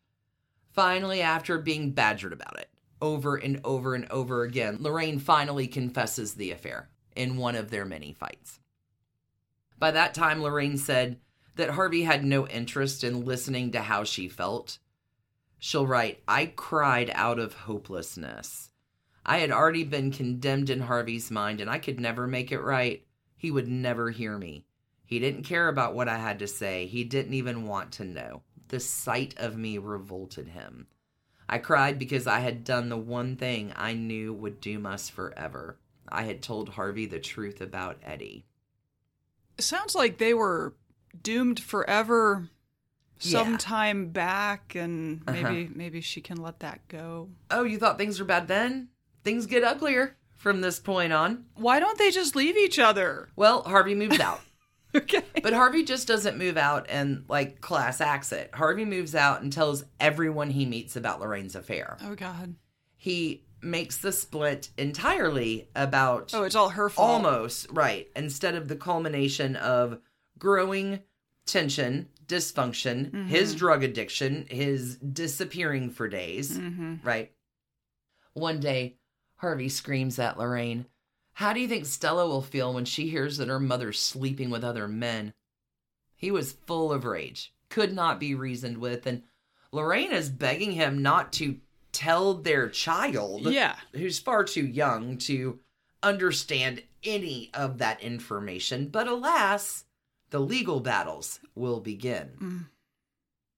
[0.77, 2.69] Finally, after being badgered about it
[3.01, 7.83] over and over and over again, Lorraine finally confesses the affair in one of their
[7.83, 8.59] many fights.
[9.79, 11.17] By that time, Lorraine said
[11.55, 14.77] that Harvey had no interest in listening to how she felt.
[15.57, 18.69] She'll write, I cried out of hopelessness.
[19.25, 23.03] I had already been condemned in Harvey's mind, and I could never make it right.
[23.35, 24.67] He would never hear me.
[25.03, 26.85] He didn't care about what I had to say.
[26.85, 28.43] He didn't even want to know.
[28.69, 30.87] The sight of me revolted him.
[31.49, 35.77] I cried because I had done the one thing I knew would doom us forever.
[36.09, 38.45] I had told Harvey the truth about Eddie.
[39.57, 40.75] It sounds like they were
[41.23, 42.49] doomed forever
[43.21, 43.31] Yeah.
[43.43, 45.41] sometime back and Uh-huh.
[45.41, 47.29] maybe maybe she can let that go.
[47.49, 48.89] Oh, you thought things were bad then?
[49.23, 51.45] Things get uglier from this point on.
[51.55, 53.29] Why don't they just leave each other?
[53.35, 54.41] Well, Harvey moves out.
[54.95, 55.23] Okay.
[55.43, 58.49] But Harvey just doesn't move out and like class acts it.
[58.53, 61.97] Harvey moves out and tells everyone he meets about Lorraine's affair.
[62.03, 62.55] Oh god.
[62.95, 67.09] He makes the split entirely about Oh, it's all her fault.
[67.09, 69.99] almost right instead of the culmination of
[70.39, 71.01] growing
[71.45, 73.27] tension, dysfunction, mm-hmm.
[73.27, 76.95] his drug addiction, his disappearing for days, mm-hmm.
[77.03, 77.31] right?
[78.33, 78.97] One day,
[79.37, 80.85] Harvey screams at Lorraine,
[81.37, 84.63] How do you think Stella will feel when she hears that her mother's sleeping with
[84.63, 85.33] other men?
[86.15, 89.21] He was full of rage, could not be reasoned with, and
[89.71, 91.59] Lorraine is begging him not to
[91.91, 93.75] tell their child, Yeah.
[93.93, 95.59] who's far too young to
[96.01, 98.87] understand any of that information.
[98.87, 99.85] But alas,
[100.31, 102.31] the legal battles will begin.
[102.41, 102.65] Mm.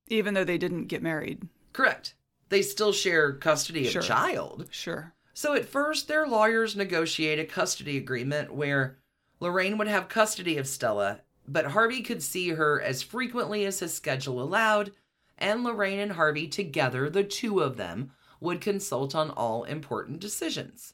[0.09, 1.47] Even though they didn't get married.
[1.71, 2.13] Correct.
[2.49, 4.01] They still share custody of Sure.
[4.01, 4.67] child.
[4.69, 5.13] Sure.
[5.39, 8.97] So at first, their lawyers negotiate a custody agreement where
[9.39, 13.93] Lorraine would have custody of Stella, but Harvey could see her as frequently as his
[13.93, 14.91] schedule allowed,
[15.37, 18.11] and Lorraine and Harvey together, the two of them,
[18.41, 20.93] would consult on all important decisions.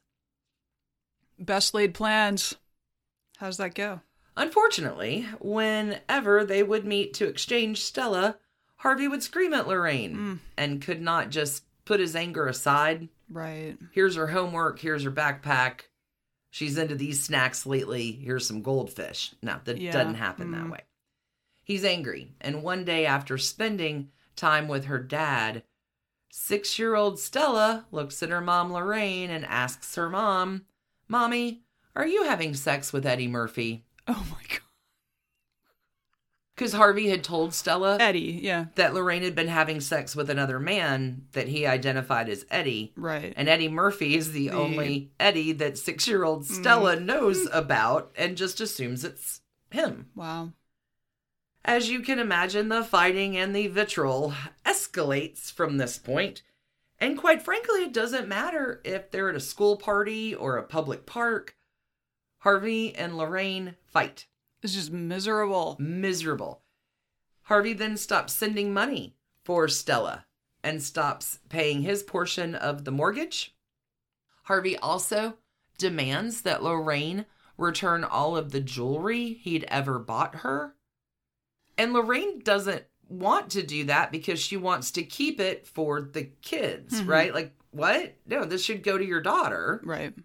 [1.39, 2.53] Best laid plans.
[3.37, 4.01] How's that go?
[4.37, 8.37] Unfortunately, whenever they would meet to exchange Stella,
[8.75, 10.33] Harvey would scream at Lorraine hmm.
[10.55, 13.09] and could not just put his anger aside.
[13.29, 13.77] Right.
[13.91, 15.81] Here's her homework, here's her backpack.
[16.51, 18.13] She's into these snacks lately.
[18.13, 19.35] Here's some goldfish.
[19.41, 20.71] No, that Yeah, doesn't happen that mm.
[20.71, 20.81] way.
[21.63, 25.63] He's angry, and one day after spending time with her dad,
[26.31, 30.65] six year old Stella looks at her mom Lorraine and asks her mom,
[31.07, 31.63] Mommy,
[31.95, 33.85] are you having sex with Eddie Murphy?
[34.07, 34.59] Oh my god.
[36.55, 38.67] Because Harvey had told Stella Eddie, yeah.
[38.75, 42.93] that Lorraine had been having sex with another man that he identified as Eddie.
[42.95, 43.33] Right.
[43.35, 46.53] And Eddie Murphy is the, The- only Eddie that six year old mm-hmm.
[46.53, 50.07] Stella knows about and just assumes it's him.
[50.15, 50.53] wow.
[51.65, 54.35] As you can imagine, the fighting and the vitriol
[54.65, 56.43] escalates from this point.
[56.99, 61.05] And quite frankly, it doesn't matter if they're at a school party or a public
[61.07, 61.55] park.
[62.39, 64.27] Harvey and Lorraine fight.
[64.61, 65.75] It's just miserable.
[65.79, 66.61] miserable.
[67.43, 70.25] Harvey then stops sending money for Stella
[70.63, 73.55] and stops paying his portion of the mortgage.
[74.43, 75.37] Harvey also
[75.77, 77.25] demands that Lorraine
[77.57, 80.75] return all of the jewelry he'd ever bought her.
[81.77, 86.23] And Lorraine doesn't want to do that because she wants to keep it for the
[86.41, 87.07] kids, Mhm.
[87.07, 87.33] right?
[87.33, 88.15] Like, what?
[88.25, 89.81] No, this should go to your daughter.
[89.83, 90.15] Right.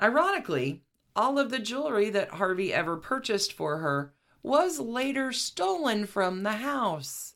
[0.00, 0.82] Ironically,
[1.14, 6.52] all of the jewelry that Harvey ever purchased for her was later stolen from the
[6.52, 7.34] house.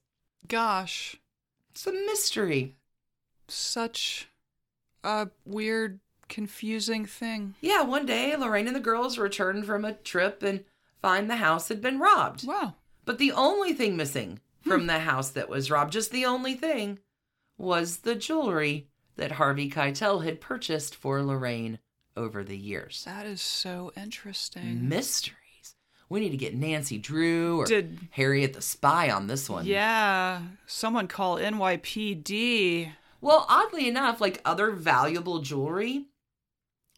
[0.49, 1.17] Gosh.
[1.71, 2.75] It's a mystery.
[3.49, 4.29] Such
[5.05, 7.55] a weird, confusing thing.
[7.61, 10.65] Yeah, one day Lorraine and the girls return from a trip and
[11.01, 12.47] find the house had been robbed.
[12.47, 12.75] Wow.
[13.05, 14.71] But the only thing missing hmm.
[14.71, 16.99] from the house that was robbed, just the only thing,
[17.57, 21.79] was the jewelry that Harvey Keitel had purchased for Lorraine
[22.17, 23.03] over the years.
[23.05, 24.89] That is so interesting.
[24.89, 25.37] Mysteries.
[26.09, 29.67] We need to get Nancy Drew or Did- Harriet the Spy on this one.
[29.67, 30.41] Yeah.
[30.67, 32.93] Someone call NYPD.
[33.21, 36.05] Well, oddly enough, like other valuable jewelry,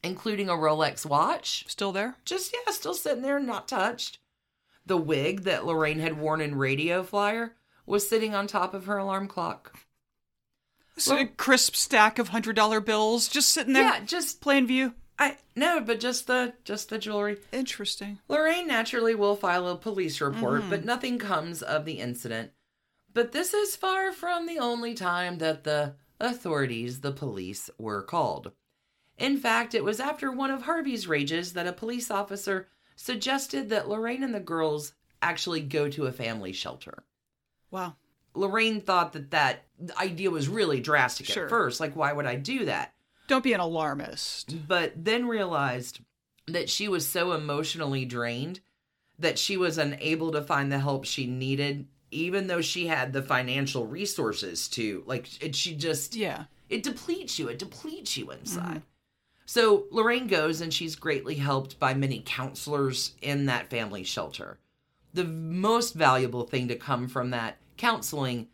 [0.03, 2.17] including a Rolex watch, Still there?
[2.25, 4.19] just yeah, still sitting there, not touched.
[4.85, 7.55] The wig that Lorraine had worn in Radio Flyer
[7.87, 9.79] was sitting on top of her alarm clock.
[10.99, 13.85] So a crisp stack of hundred dollar bills just sitting there.
[13.85, 14.95] Yeah, just plain view.
[15.19, 17.39] I no, but just the just the jewelry.
[17.53, 18.19] Interesting.
[18.29, 20.87] Lorraine naturally will file a police report, but mm-hmm.
[20.87, 22.53] nothing comes of the incident.
[23.13, 28.53] But this is far from the only time that the authorities, the police, were called.
[29.17, 33.89] In fact, it was after one of Harvey's rages that a police officer suggested that
[33.89, 37.05] Lorraine and the girls actually go to a family shelter.
[37.71, 37.97] Wow.
[38.35, 39.65] Lorraine thought that that
[40.01, 41.45] idea was really drastic Sure.
[41.45, 41.81] at first.
[41.81, 42.95] Like, why would I do that?
[43.29, 44.57] Don't be an alarmist.
[44.67, 46.01] but then realized
[46.47, 48.61] that she was so emotionally drained
[49.19, 53.21] that she was unable to find the help she needed even though she had the
[53.23, 56.45] financial resources to like it she just Yeah.
[56.71, 58.79] it depletes you it depletes you inside mm-hmm.
[59.45, 64.59] so lorraine goes and she's greatly helped by many counselors in that family shelter
[65.13, 68.49] the most valuable thing to come from that counseling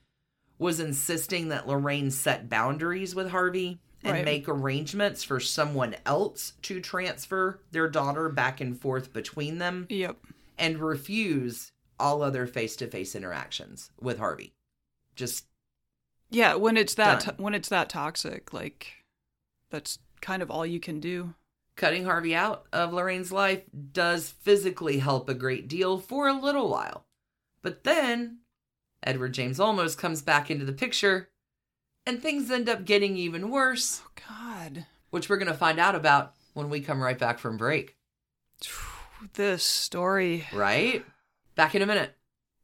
[0.59, 4.25] was insisting that lorraine set boundaries with harvey and Right.
[4.25, 10.19] make arrangements for someone else to transfer their daughter back and forth between them Yep.
[10.59, 14.53] and refuse all other face to face interactions with Harvey.
[15.17, 15.47] Just
[16.31, 17.35] Yeah, when it's that Done.
[17.39, 19.05] when it's that toxic, like
[19.71, 21.35] that's kind of all you can do.
[21.77, 26.69] cutting Harvey out of Lorraine's life does physically help a great deal for a little
[26.69, 27.05] while.
[27.63, 28.41] But then
[29.03, 31.31] Edward James Olmos comes back into the picture
[32.07, 34.87] and things end up getting even worse, Oh God.
[35.11, 37.97] which we're going to find out about when we come right back from break,
[39.35, 40.45] This story.
[40.53, 41.05] right?
[41.55, 42.17] Back in a minute.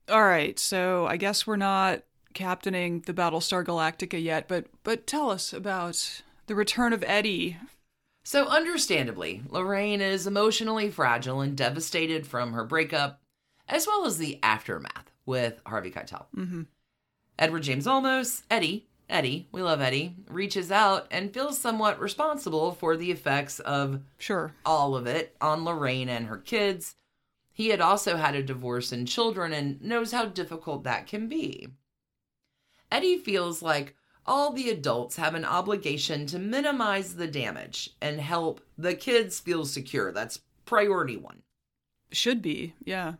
[0.08, 2.02] All right, so I guess we're not
[2.34, 7.56] captaining the Battlestar Galactica yet, but but tell us about the return of Eddie.
[8.24, 13.20] So, understandably, Lorraine is emotionally fragile and devastated from her breakup,
[13.68, 16.26] as well as the aftermath with Harvey Keitel.
[16.36, 16.62] Mm-hmm.
[17.38, 22.96] Edward James Olmos, Eddie, Eddie, we love Eddie, reaches out and feels somewhat responsible for
[22.96, 24.54] the effects of Sure.
[24.64, 26.94] all of it on Lorraine and her kids.
[27.52, 31.68] He had also had a divorce and children and knows how difficult that can be.
[32.90, 33.96] Eddie feels like
[34.26, 39.64] all the adults have an obligation to minimize the damage and help the kids feel
[39.64, 40.12] secure.
[40.12, 41.42] That's priority one.
[42.12, 42.74] Should be.
[42.84, 43.14] Yeah.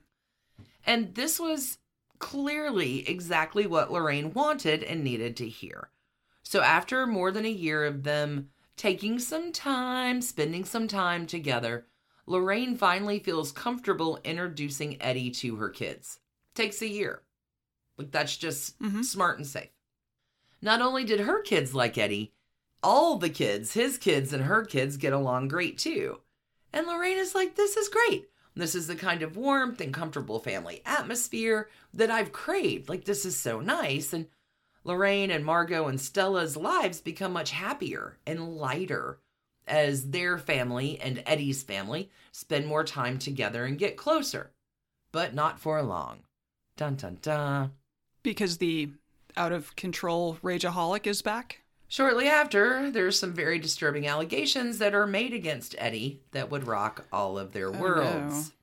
[0.87, 1.79] And this was
[2.21, 5.91] clearly exactly what Lorraine wanted and needed to hear.
[6.45, 11.87] So, after more than a year of them taking some time, spending some time together,
[12.27, 16.21] Lorraine finally feels comfortable introducing Eddie to her kids.
[16.55, 17.23] Takes a year.
[17.97, 19.05] Like, that's just Mhm.
[19.05, 19.71] smart and safe.
[20.63, 22.33] Not only did her kids like Eddie,
[22.83, 26.21] all the kids, his kids and her kids, get along great too.
[26.73, 28.30] And Lorraine is like, this is great.
[28.55, 32.89] This is the kind of warmth and comfortable family atmosphere that I've craved.
[32.89, 34.13] Like, this is so nice.
[34.13, 34.27] And
[34.85, 39.19] Lorraine and Margot and Stella's lives become much happier and lighter
[39.67, 44.51] as their family and Eddie's family spend more time together and get closer.
[45.13, 46.21] But not for long.
[46.77, 47.73] Dun dun dun.
[48.23, 48.91] Because the
[49.37, 51.60] out of control rageaholic is back.
[51.91, 57.05] Shortly after, there's some very disturbing allegations that are made against Eddie that would rock
[57.13, 58.51] all of their Oh, worlds.
[58.51, 58.55] no.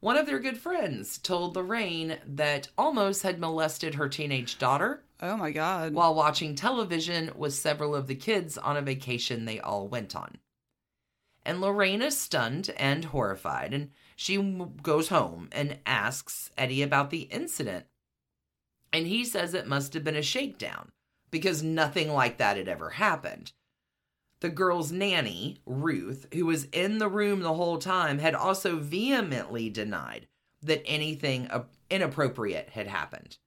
[0.00, 5.34] One of their good friends told Lorraine that Olmos had molested her teenage daughter Oh
[5.38, 5.94] my god.
[5.94, 10.36] while watching television with several of the kids on a vacation they all went on.
[11.46, 14.36] And Lorraine is stunned and horrified, and she
[14.82, 17.86] goes home and asks Eddie about the incident.
[18.92, 20.92] And he says it must have been a shakedown
[21.30, 23.52] because nothing like that had ever happened.
[24.40, 29.68] The girl's nanny, Ruth, who was in the room the whole time, had also vehemently
[29.68, 30.28] denied
[30.62, 33.38] that anything uh, inappropriate had happened.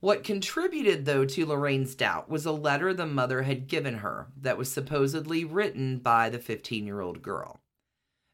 [0.00, 4.58] What contributed, though, to Lorraine's doubt was a letter the mother had given her that
[4.58, 7.60] was supposedly written by the 15 year old girl.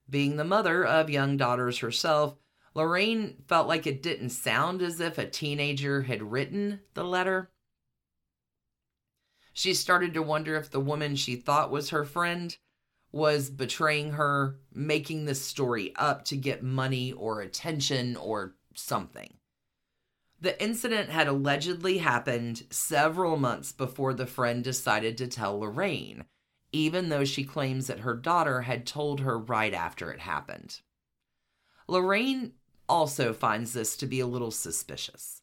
[0.08, 2.36] Being the mother of young daughters herself,
[2.74, 7.50] Lorraine felt like it didn't sound as if a teenager had written the letter.
[9.58, 12.56] She started to wonder if the woman she thought was her friend
[13.10, 19.34] was betraying her, making this story up to get money or attention or something.
[20.40, 26.26] The incident had allegedly happened several months before the friend decided to tell Lorraine,
[26.70, 30.82] even though she claims that her daughter had told her right after it happened.
[31.88, 32.52] Lorraine
[32.88, 35.42] also finds this to be a little suspicious.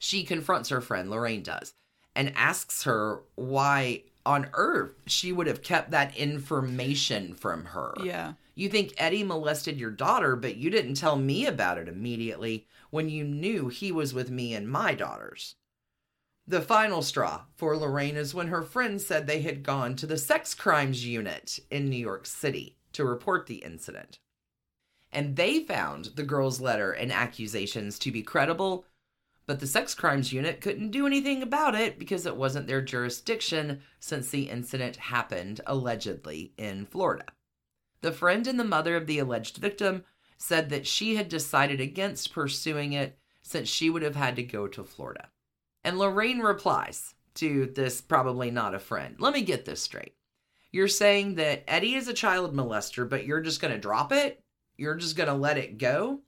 [0.00, 1.74] She confronts her friend, Lorraine does,
[2.14, 7.94] and asks her why on earth she would have kept that information from her.
[8.02, 8.34] yeah.
[8.56, 13.08] You think Eddie molested your daughter, but you didn't tell me about it immediately when
[13.08, 15.56] you knew he was with me and my daughters.
[16.46, 20.18] The final straw for Lorraine is when her friends said they had gone to the
[20.18, 24.18] sex crimes unit in New York City to report the incident.
[25.10, 28.84] And they found the girl's letter and accusations to be credible,
[29.46, 33.80] but the sex crimes unit couldn't do anything about it because it wasn't their jurisdiction
[34.00, 37.26] since the incident happened allegedly in Florida.
[38.00, 40.04] The friend and the mother of the alleged victim
[40.36, 44.66] said that she had decided against pursuing it since she would have had to go
[44.68, 45.28] to Florida.
[45.82, 49.16] And Lorraine replies to this probably not a friend.
[49.18, 50.14] Let me get this straight.
[50.72, 54.42] You're saying that Eddie is a child molester, but you're just going to drop it?
[54.76, 56.20] You're just going to let it go?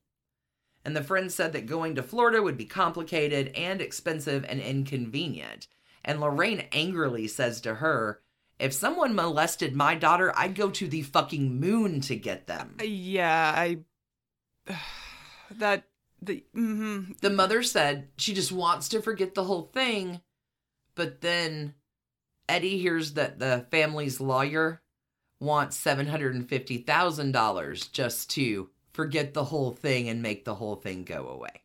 [0.86, 5.66] And the friend said that going to Florida would be complicated and expensive and inconvenient.
[6.04, 8.20] And Lorraine angrily says to her,
[8.60, 12.76] If someone molested my daughter, I'd go to the fucking moon to get them.
[12.80, 13.78] Yeah, I
[15.50, 15.88] that
[16.22, 20.20] the hmm The mother said she just wants to forget the whole thing,
[20.94, 21.74] but then
[22.48, 24.82] Eddie hears that the family's lawyer
[25.40, 31.62] wants $750,000 just to forget the whole thing and make the whole thing go away.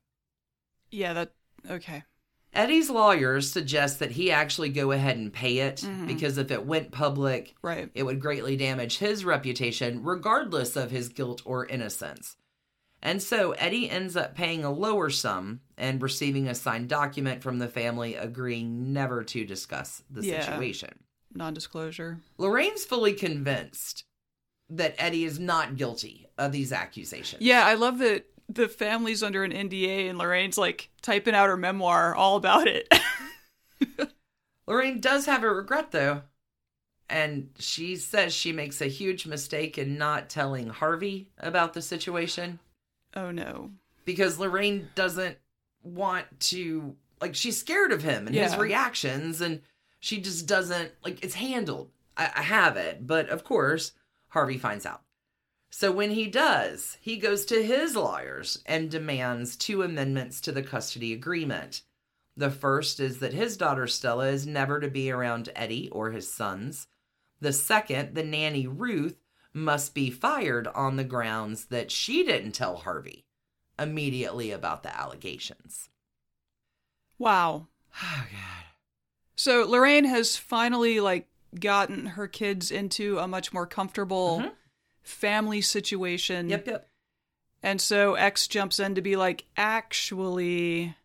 [0.91, 1.31] Yeah, that
[1.69, 2.03] okay.
[2.53, 6.05] Eddie's lawyers suggest that he actually go ahead and pay it mm-hmm.
[6.05, 7.89] because if it went public, Right.
[7.95, 12.35] it would greatly damage his reputation, regardless of his guilt or innocence.
[13.01, 17.57] And so Eddie ends up paying a lower sum and receiving a signed document from
[17.57, 20.45] the family agreeing never to discuss the Yeah.
[20.45, 20.99] situation.
[21.33, 22.19] Non-disclosure.
[22.37, 24.03] Lorraine's fully convinced
[24.71, 27.41] that Eddie is not guilty of these accusations.
[27.41, 31.57] Yeah, I love that the family's under an NDA and Lorraine's like typing out her
[31.57, 32.91] memoir all about it.
[34.67, 36.23] Lorraine does have a regret though.
[37.09, 42.59] And she says she makes a huge mistake in not telling Harvey about the situation
[43.15, 43.71] oh no.
[44.05, 45.37] because Lorraine doesn't
[45.83, 49.61] want to like she's scared of him and his reactions and
[49.99, 51.91] she just doesn't like it's handled.
[52.15, 53.91] I, I have it, but of course
[54.31, 55.01] Harvey finds out.
[55.69, 60.63] So when he does, he goes to his lawyers and demands two amendments to the
[60.63, 61.81] custody agreement.
[62.35, 66.31] The first is that his daughter Stella is never to be around Eddie or his
[66.31, 66.87] sons.
[67.39, 69.17] The second, the nanny Ruth,
[69.53, 73.25] must be fired on the grounds that she didn't tell Harvey
[73.77, 75.89] immediately about the allegations.
[77.17, 77.67] Wow.
[78.01, 78.61] Oh, God.
[79.35, 81.27] So Lorraine has finally like
[81.59, 84.51] gotten her kids into a much more comfortable Mhm.
[85.01, 86.49] family situation.
[86.49, 86.89] Yep, yep.
[87.63, 90.95] And so X jumps in to be like, actually,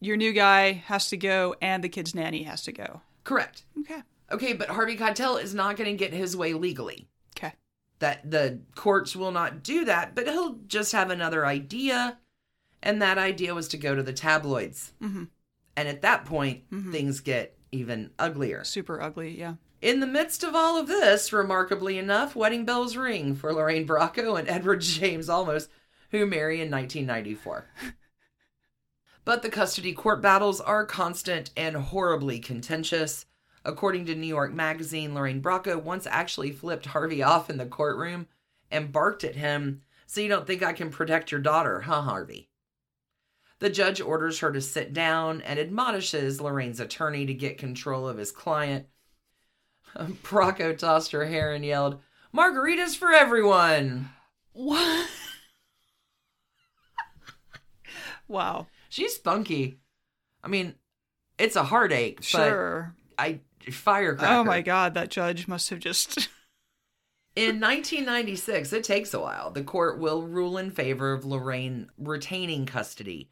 [0.00, 3.02] your new guy has to go and the kid's nanny has to go.
[3.24, 3.64] Correct.
[3.80, 4.02] Okay.
[4.30, 7.08] Okay, but Harvey Keitel is not going to get his way legally.
[7.36, 7.54] Okay.
[8.00, 12.18] That the courts will not do that, but he'll just have another idea.
[12.82, 14.92] And that idea was to go to the tabloids.
[15.00, 15.24] hmm
[15.76, 16.90] And at that point, Mhm.
[16.92, 18.64] things get even uglier.
[18.64, 19.38] Super ugly.
[19.38, 19.54] Yeah.
[19.82, 24.38] In the midst of all of this, remarkably enough, wedding bells ring for Lorraine Bracco
[24.38, 25.68] and Edward James Olmos,
[26.10, 27.66] who marry in 1994.
[29.24, 33.26] but the custody court battles are constant and horribly contentious.
[33.64, 38.28] According to New York Magazine, Lorraine Bracco once actually flipped Harvey off in the courtroom
[38.70, 42.48] and barked at him, So you don't think I can protect your daughter, huh, Harvey?
[43.58, 48.18] The judge orders her to sit down and admonishes Lorraine's attorney to get control of
[48.18, 48.86] his client.
[49.96, 52.00] Bracco tossed her hair and yelled,
[52.34, 54.10] Margaritas for everyone!
[54.52, 55.08] What?
[58.28, 58.66] wow.
[58.88, 59.78] She's spunky.
[60.42, 60.74] I mean,
[61.38, 62.94] it's a heartache, Sure.
[63.16, 63.40] but I
[63.70, 64.34] firecracker.
[64.34, 66.28] Oh my god, that judge must have just.
[67.36, 69.50] In 1996, it takes a while.
[69.50, 73.28] The court will rule in favor of Lorraine retaining custody,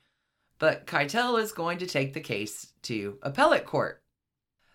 [0.58, 4.02] but Keitel is going to take the case to appellate court.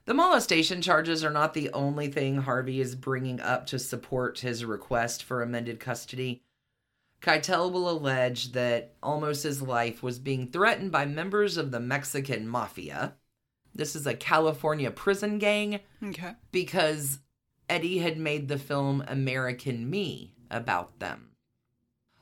[0.05, 4.65] The molestation charges are not the only thing Harvey is bringing up to support his
[4.65, 6.43] request for amended custody.
[7.21, 12.47] Keitel will allege that almost his life was being threatened by members of the Mexican
[12.47, 13.15] mafia.
[13.75, 16.33] This is a California prison gang okay.
[16.51, 17.19] because
[17.69, 21.28] Eddie had made the film American Me about them.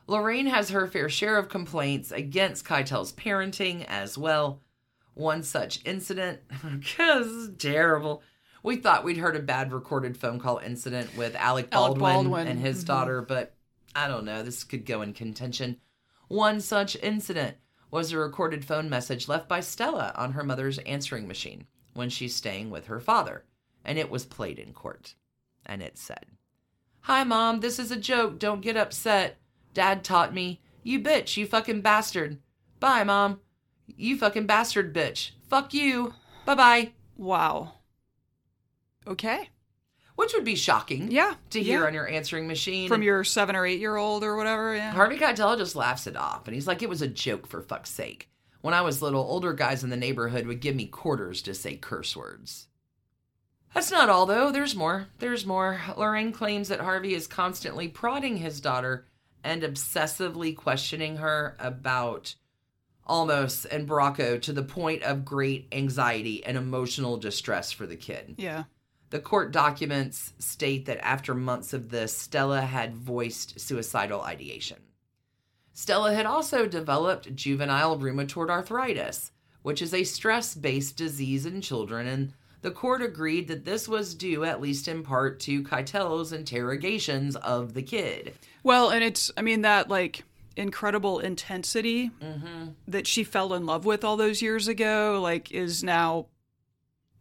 [0.08, 4.62] Lorraine has her fair share of complaints against Keitel's parenting as well.
[5.14, 8.24] One such incident, because this is terrible.
[8.64, 12.48] We thought we'd heard a bad recorded phone call incident with Alec Alec Baldwin, Baldwin,
[12.48, 12.88] and his mhm.
[12.88, 13.56] daughter, but
[13.96, 14.44] I don't know.
[14.44, 15.78] This could go in contention.
[16.28, 17.58] One such incident
[17.92, 22.36] was a recorded phone message left by Stella on her mother's answering machine when she's
[22.36, 23.44] staying with her father,
[23.84, 25.16] and it was played in court.
[25.66, 26.26] And it said,
[27.02, 28.40] Hi, Mom, this is a joke.
[28.40, 29.40] Don't get upset.
[29.78, 30.60] Dad taught me.
[30.82, 32.40] You bitch, you fucking bastard.
[32.80, 33.42] Bye, Mom.
[33.86, 35.34] You fucking bastard bitch.
[35.48, 36.16] Fuck you.
[36.46, 36.92] Bye bye.
[37.16, 37.74] Wow.
[39.06, 39.52] Okay.
[40.16, 41.36] Which would be shocking Yeah.
[41.52, 41.86] to hear yeah.
[41.86, 42.88] on your answering machine.
[42.88, 44.76] From your seven or eight year old or whatever.
[44.76, 44.94] Yeah.
[44.94, 47.92] Harvey Keitel just laughs it off, and he's like, it was a joke for fuck's
[47.92, 48.32] sake.
[48.62, 51.76] When I was little, older guys in the neighborhood would give me quarters to say
[51.76, 52.66] curse words.
[53.76, 54.52] That's not all, though.
[54.52, 55.10] There's more.
[55.20, 55.80] There's more.
[55.96, 59.06] Lorraine claims that Harvey is constantly prodding his daughter
[59.48, 62.36] and obsessively questioning her about
[63.08, 68.36] Olmos and Bracco to the point of great anxiety and emotional distress for the kid.
[68.38, 68.66] Yeah.
[69.10, 74.80] The court documents state that after months of this, Stella had voiced suicidal ideation.
[75.72, 79.32] Stella had also developed juvenile rheumatoid arthritis,
[79.62, 82.34] which is a stress based disease in children, and
[82.68, 87.74] the court agreed that this was due, at least in part, to Keitel's interrogations of
[87.74, 88.34] the kid.
[88.62, 90.26] Well, and it's, I mean, that like
[90.58, 92.72] incredible intensity Mm-hmm.
[92.90, 96.26] that she fell in love with all those years ago, like, is now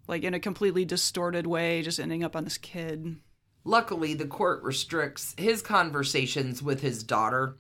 [0.09, 3.15] like in a completely distorted way, just ending up on this kid.
[3.63, 7.59] Luckily, the court restricts his conversations with his daughter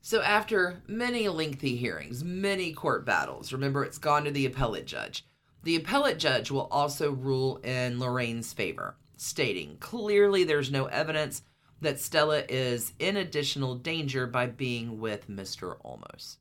[0.00, 5.24] So, after many lengthy hearings, many court battles, remember it's gone to the appellate judge.
[5.62, 11.42] The appellate judge will also rule in Lorraine's favor, stating clearly there's no evidence
[11.80, 15.76] that Stella is in additional danger by being with Mr.
[15.82, 16.36] Olmos.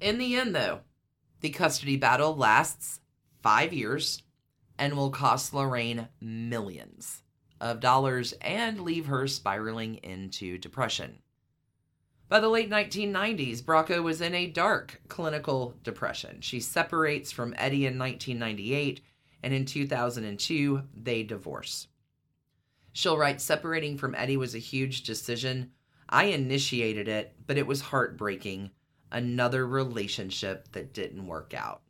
[0.00, 0.80] In the end, though,
[1.40, 3.00] the custody battle lasts
[3.42, 4.22] five years
[4.78, 7.22] and will cost Lorraine millions
[7.60, 11.18] of dollars and leave her spiraling into depression.
[12.28, 16.42] By the late 1990s, Bracco was in a dark clinical depression.
[16.42, 19.00] She separates from Eddie in 1998,
[19.42, 21.88] and in 2002, they divorce.
[22.92, 25.70] She'll write Separating from Eddie was a huge decision.
[26.08, 28.72] I initiated it, but it was heartbreaking.
[29.10, 31.80] Another relationship that didn't work out.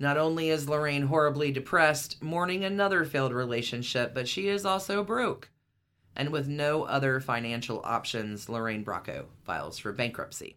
[0.00, 5.50] Not only is Lorraine horribly depressed, mourning another failed relationship, but she is also broke.
[6.16, 10.56] And with no other financial options, Lorraine Bracco files for bankruptcy.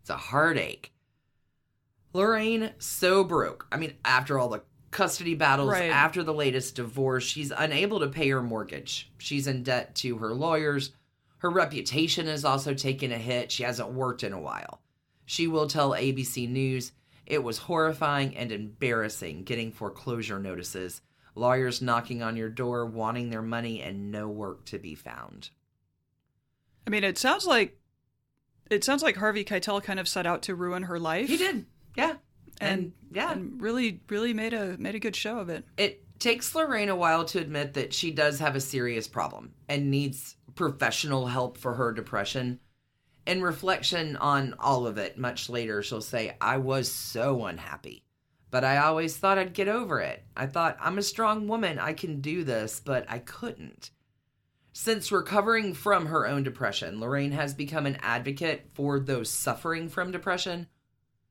[0.00, 0.92] It's a heartache.
[2.14, 3.66] Lorraine, so broke.
[3.70, 5.90] I mean, after all the custody battles, Right.
[5.90, 9.10] after the latest divorce, she's unable to pay her mortgage.
[9.18, 10.92] She's in debt to her lawyers.
[11.38, 13.50] Her reputation has also taken a hit.
[13.50, 14.80] She hasn't worked in a while.
[15.24, 16.92] She will tell ABC News
[17.26, 21.00] it was horrifying and embarrassing getting foreclosure notices,
[21.34, 25.50] lawyers knocking on your door wanting their money, and no work to be found.
[26.86, 27.78] I mean, it sounds like
[28.70, 31.28] it sounds like Harvey Keitel kind of set out to ruin her life.
[31.28, 31.66] He did,
[31.96, 32.16] yeah,
[32.60, 35.64] and, and yeah, and really, really made a made a good show of it.
[35.76, 39.90] it takes Lorraine a while to admit that she does have a serious problem and
[39.90, 42.60] needs professional help for her depression.
[43.26, 48.04] In reflection on all of it, much later, she'll say, I was so unhappy,
[48.52, 50.24] but I always thought I'd get over it.
[50.36, 53.90] I thought, I'm a strong woman, I can do this, but I couldn't.
[54.74, 60.12] Since recovering from her own depression, Lorraine has become an advocate for those suffering from
[60.12, 60.68] depression.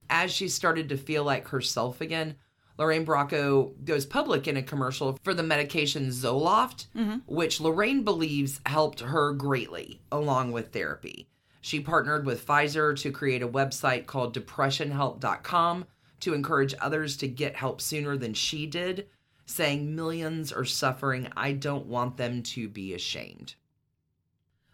[0.09, 2.37] As she started to feel like herself again,
[2.79, 7.17] Lorraine Bracco goes public in a commercial for the medication Zoloft, mm-hmm.
[7.27, 11.27] which Lorraine believes helped her greatly, along with therapy.
[11.61, 15.85] She partnered with Pfizer to create a website called depressionhelp.com
[16.21, 19.07] to encourage others to get help sooner than she did,
[19.45, 21.27] saying millions are suffering.
[21.35, 23.55] I don't want them to be ashamed.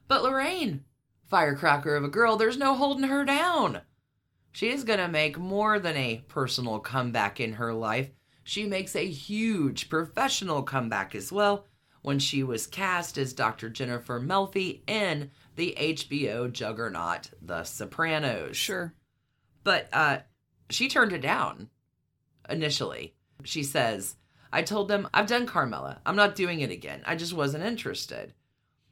[0.07, 0.85] But Lorraine,
[1.25, 3.81] firecracker of a girl, there's no holding her down.
[4.51, 8.09] She is going to make more than a personal comeback in her life.
[8.43, 11.67] She makes a huge professional comeback as well
[12.01, 13.69] when she was cast as Dr.
[13.69, 18.55] Jennifer Melfi in the HBO juggernaut The Sopranos.
[18.55, 18.93] Sure.
[19.63, 20.19] But uh,
[20.69, 21.69] she turned it down
[22.49, 23.13] initially.
[23.43, 24.15] She says,
[24.51, 26.01] I told them, I've done Carmela.
[26.05, 27.01] I'm not doing it again.
[27.05, 28.33] I just wasn't interested.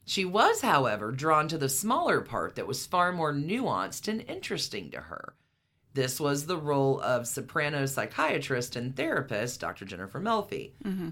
[0.05, 4.91] She was, however, drawn to the smaller part that was far more nuanced and interesting
[4.91, 5.34] to her.
[5.93, 9.86] This was the role of soprano psychiatrist and therapist, Dr.
[9.86, 10.73] Jennifer Melfi.
[10.84, 11.09] Mm-hmm.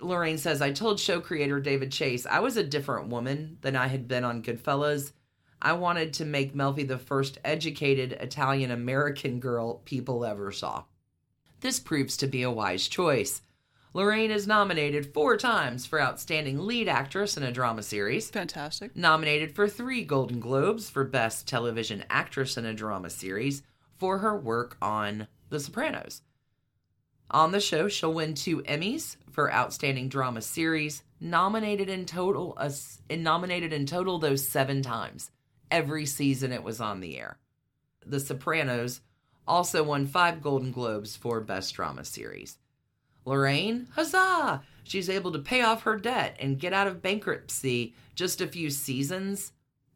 [0.00, 3.86] Lorraine says, I told show creator David Chase I was a different woman than I
[3.86, 5.12] had been on Goodfellas.
[5.64, 10.84] I wanted to make Melfi the first educated Italian American girl people ever saw.
[11.60, 13.40] This proves to be a wise choice.
[13.94, 18.94] Lorraine is nominated four times for Outstanding Lead Actress in a Drama Series, Fantastic.
[18.94, 23.62] nominated for three Golden Globes for Best Television Actress in a Drama Series
[23.96, 26.20] for her work on The Sopranos.
[27.30, 32.70] On the show, she'll win two Emmys for Outstanding Drama Series, nominated in total, uh,
[33.08, 35.30] nominated in total those seven times.
[35.70, 37.38] Every season it was on the air.
[38.06, 39.00] The Sopranos
[39.46, 42.58] also won five Golden Globes for Best Drama Series.
[43.24, 44.62] Lorraine, huzzah!
[44.82, 48.70] She's able to pay off her debt and get out of bankruptcy just a few
[48.70, 49.52] seasons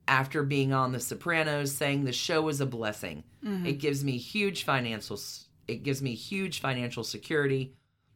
[0.07, 3.25] after being on The Sopranos, saying the show was a blessing.
[3.45, 3.67] Mm-hmm.
[3.67, 5.21] It gives me huge financial.
[5.67, 7.75] It gives me huge financial security.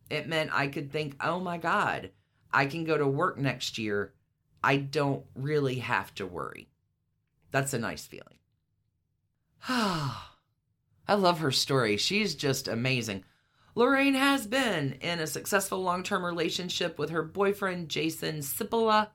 [0.09, 2.11] It meant I could think, oh my God,
[2.50, 4.14] I can go to work next year.
[4.64, 6.68] I don't really have to worry.
[7.53, 8.38] That's a nice feeling.
[9.68, 11.96] I love her story.
[11.96, 13.24] She's just amazing.
[13.74, 19.11] Lorraine has been in a successful long term relationship with her boyfriend, Jason Cipolla.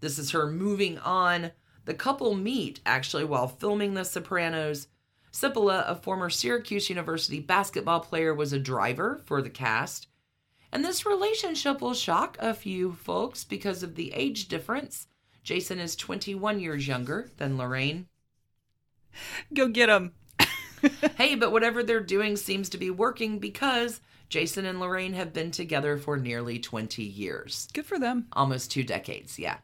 [0.00, 1.52] This is her moving on.
[1.86, 4.88] The couple meet actually while filming The Sopranos.
[5.32, 10.08] Cipolla, a former Syracuse University basketball player, was a driver for the cast.
[10.72, 15.08] And this relationship will shock a few folks because of the age difference.
[15.42, 18.06] Jason is 21 years younger than Lorraine.
[19.54, 20.12] Go get him.
[21.16, 25.50] hey, but whatever they're doing seems to be working because Jason and Lorraine have been
[25.50, 27.68] together for nearly 20 years.
[27.72, 28.26] Good for them.
[28.32, 29.58] Almost two decades, yeah.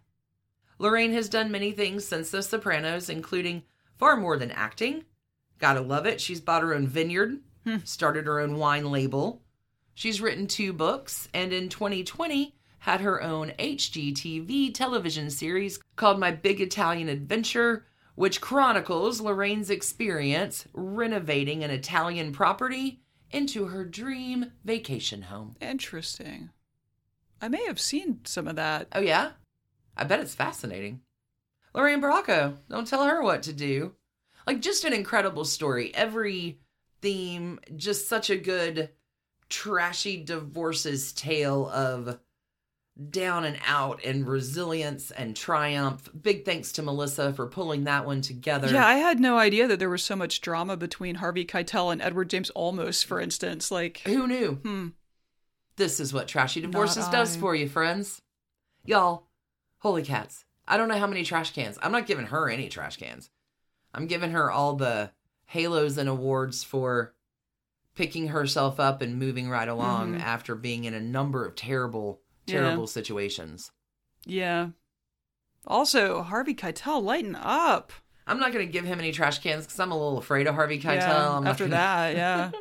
[0.79, 3.63] Lorraine has done many things since The Sopranos, including
[3.97, 5.05] far more than acting.
[5.59, 6.21] Gotta love it.
[6.21, 7.77] She's bought her own vineyard, hmm.
[7.85, 9.43] started her own wine label.
[9.95, 12.56] She's written two books, and in 2020
[12.87, 17.85] had her own HGTV television series called My Big Italian Adventure,
[18.15, 23.01] which chronicles Lorraine's experience renovating an Italian property
[23.33, 25.57] into her dream vacation home.
[25.61, 26.51] Interesting.
[27.43, 28.87] I may have seen some of that.
[28.93, 29.33] Oh, yeah?
[29.97, 31.01] I bet it's fascinating.
[31.75, 33.97] Lorraine Baracco, don't tell her what to do.
[34.47, 35.93] Like, just an incredible story.
[35.93, 36.61] Every
[37.03, 38.91] theme, just such a good,
[39.49, 42.21] trashy divorces tale of
[43.11, 46.09] down and out and resilience and triumph.
[46.21, 48.69] Big thanks to Melissa for pulling that one together.
[48.73, 52.01] Yeah, I had no idea that there was so much drama between Harvey Keitel and
[52.01, 53.71] Edward James Olmos, for instance.
[53.71, 54.53] Like, Who knew?
[54.63, 54.89] hmm.
[55.77, 58.23] This is what Trashy Divorces does for you, friends.
[58.87, 59.27] Y'all,
[59.81, 60.47] holy cats.
[60.67, 61.79] I don't know how many trash cans.
[61.83, 63.29] I'm not giving her any trash cans.
[63.93, 65.11] I'm giving her all the
[65.45, 67.15] halos and awards for
[67.95, 70.21] picking herself up and moving right along Mhm.
[70.21, 72.61] after being in a number of terrible, Yeah.
[72.61, 73.71] terrible situations.
[74.25, 74.69] Yeah.
[75.67, 77.93] Also, Harvey Keitel, lighten up.
[78.27, 80.55] I'm not going to give him any trash cans because I'm a little afraid of
[80.55, 80.97] Harvey Keitel.
[81.45, 82.51] Yeah, after gonna- that, yeah.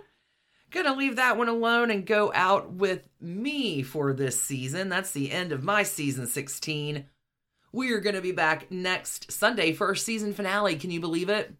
[0.71, 4.89] Gonna leave that one alone and go out with me for this season.
[4.89, 7.05] That's the end of my season 16.
[7.71, 10.75] We are gonna be back next Sunday for our season finale.
[10.75, 11.53] Can you believe it?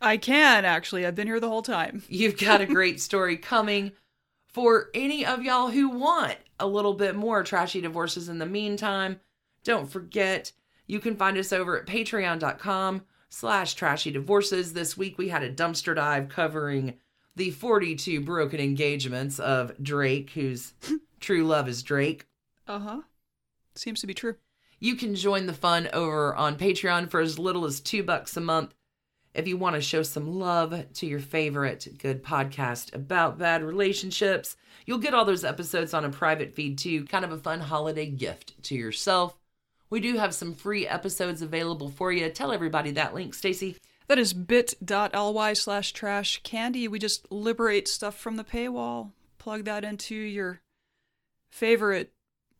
[0.00, 1.04] I can, actually.
[1.04, 2.04] I've been here the whole time.
[2.08, 3.92] You've got a great story coming
[4.46, 9.20] for any of y'all who want a little bit more trashy divorces in the meantime.
[9.64, 10.52] Don't forget,
[10.86, 14.72] you can find us over at patreon.com slash trashy divorces.
[14.72, 16.94] This week we had a dumpster dive covering
[17.36, 20.72] the 42 broken engagements of Drake, whose
[21.20, 22.26] true love is Drake.
[22.66, 23.00] Uh huh.
[23.74, 24.36] Seems to be true.
[24.80, 28.40] You can join the fun over on Patreon for as little as two bucks a
[28.40, 28.74] month.
[29.34, 34.56] If you want to show some love to your favorite good podcast about bad relationships,
[34.86, 37.04] you'll get all those episodes on a private feed too.
[37.06, 39.36] Kind of a fun holiday gift to yourself.
[39.90, 42.28] We do have some free episodes available for you.
[42.30, 43.76] Tell everybody that link, Stacy.
[44.06, 46.86] That is bit.ly slash trash candy.
[46.86, 50.60] We just liberate stuff from the paywall, plug that into your
[51.50, 52.12] favorite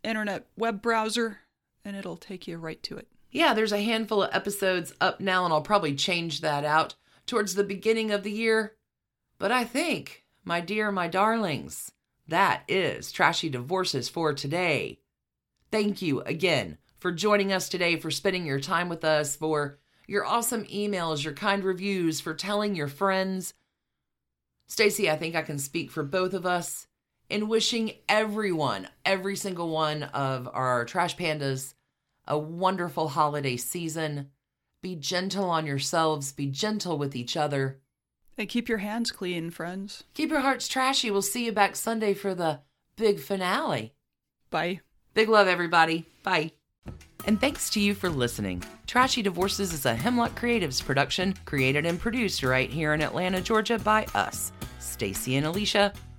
[0.02, 1.40] internet web browser,
[1.84, 3.06] and it'll take you right to it.
[3.34, 6.94] Yeah, there's a handful of episodes up now, and I'll probably change that out
[7.26, 8.76] towards the beginning of the year.
[9.40, 11.90] But I think, my dear, my darlings,
[12.28, 15.00] that is Trashy Divorces for today.
[15.72, 20.24] Thank you again for joining us today, for spending your time with us, for your
[20.24, 23.52] awesome emails, your kind reviews, for telling your friends.
[24.68, 26.86] Stacy, I think I can speak for both of us
[27.28, 31.74] in wishing everyone, every single one of our trash pandas,
[32.26, 34.30] a wonderful holiday season.
[34.82, 37.80] Be gentle on yourselves, be gentle with each other.
[38.36, 40.04] And keep your hands clean, friends.
[40.14, 41.10] Keep your hearts trashy.
[41.10, 42.60] We'll see you back Sunday for the
[42.96, 43.94] big finale.
[44.50, 44.80] Bye.
[45.14, 46.04] Big love, everybody.
[46.22, 46.52] Bye.
[47.26, 48.62] And thanks to you for listening.
[48.86, 53.78] Trashy Divorces is a Hemlock Creatives production, created and produced right here in Atlanta, Georgia
[53.78, 55.92] by us, Stacy and Alicia,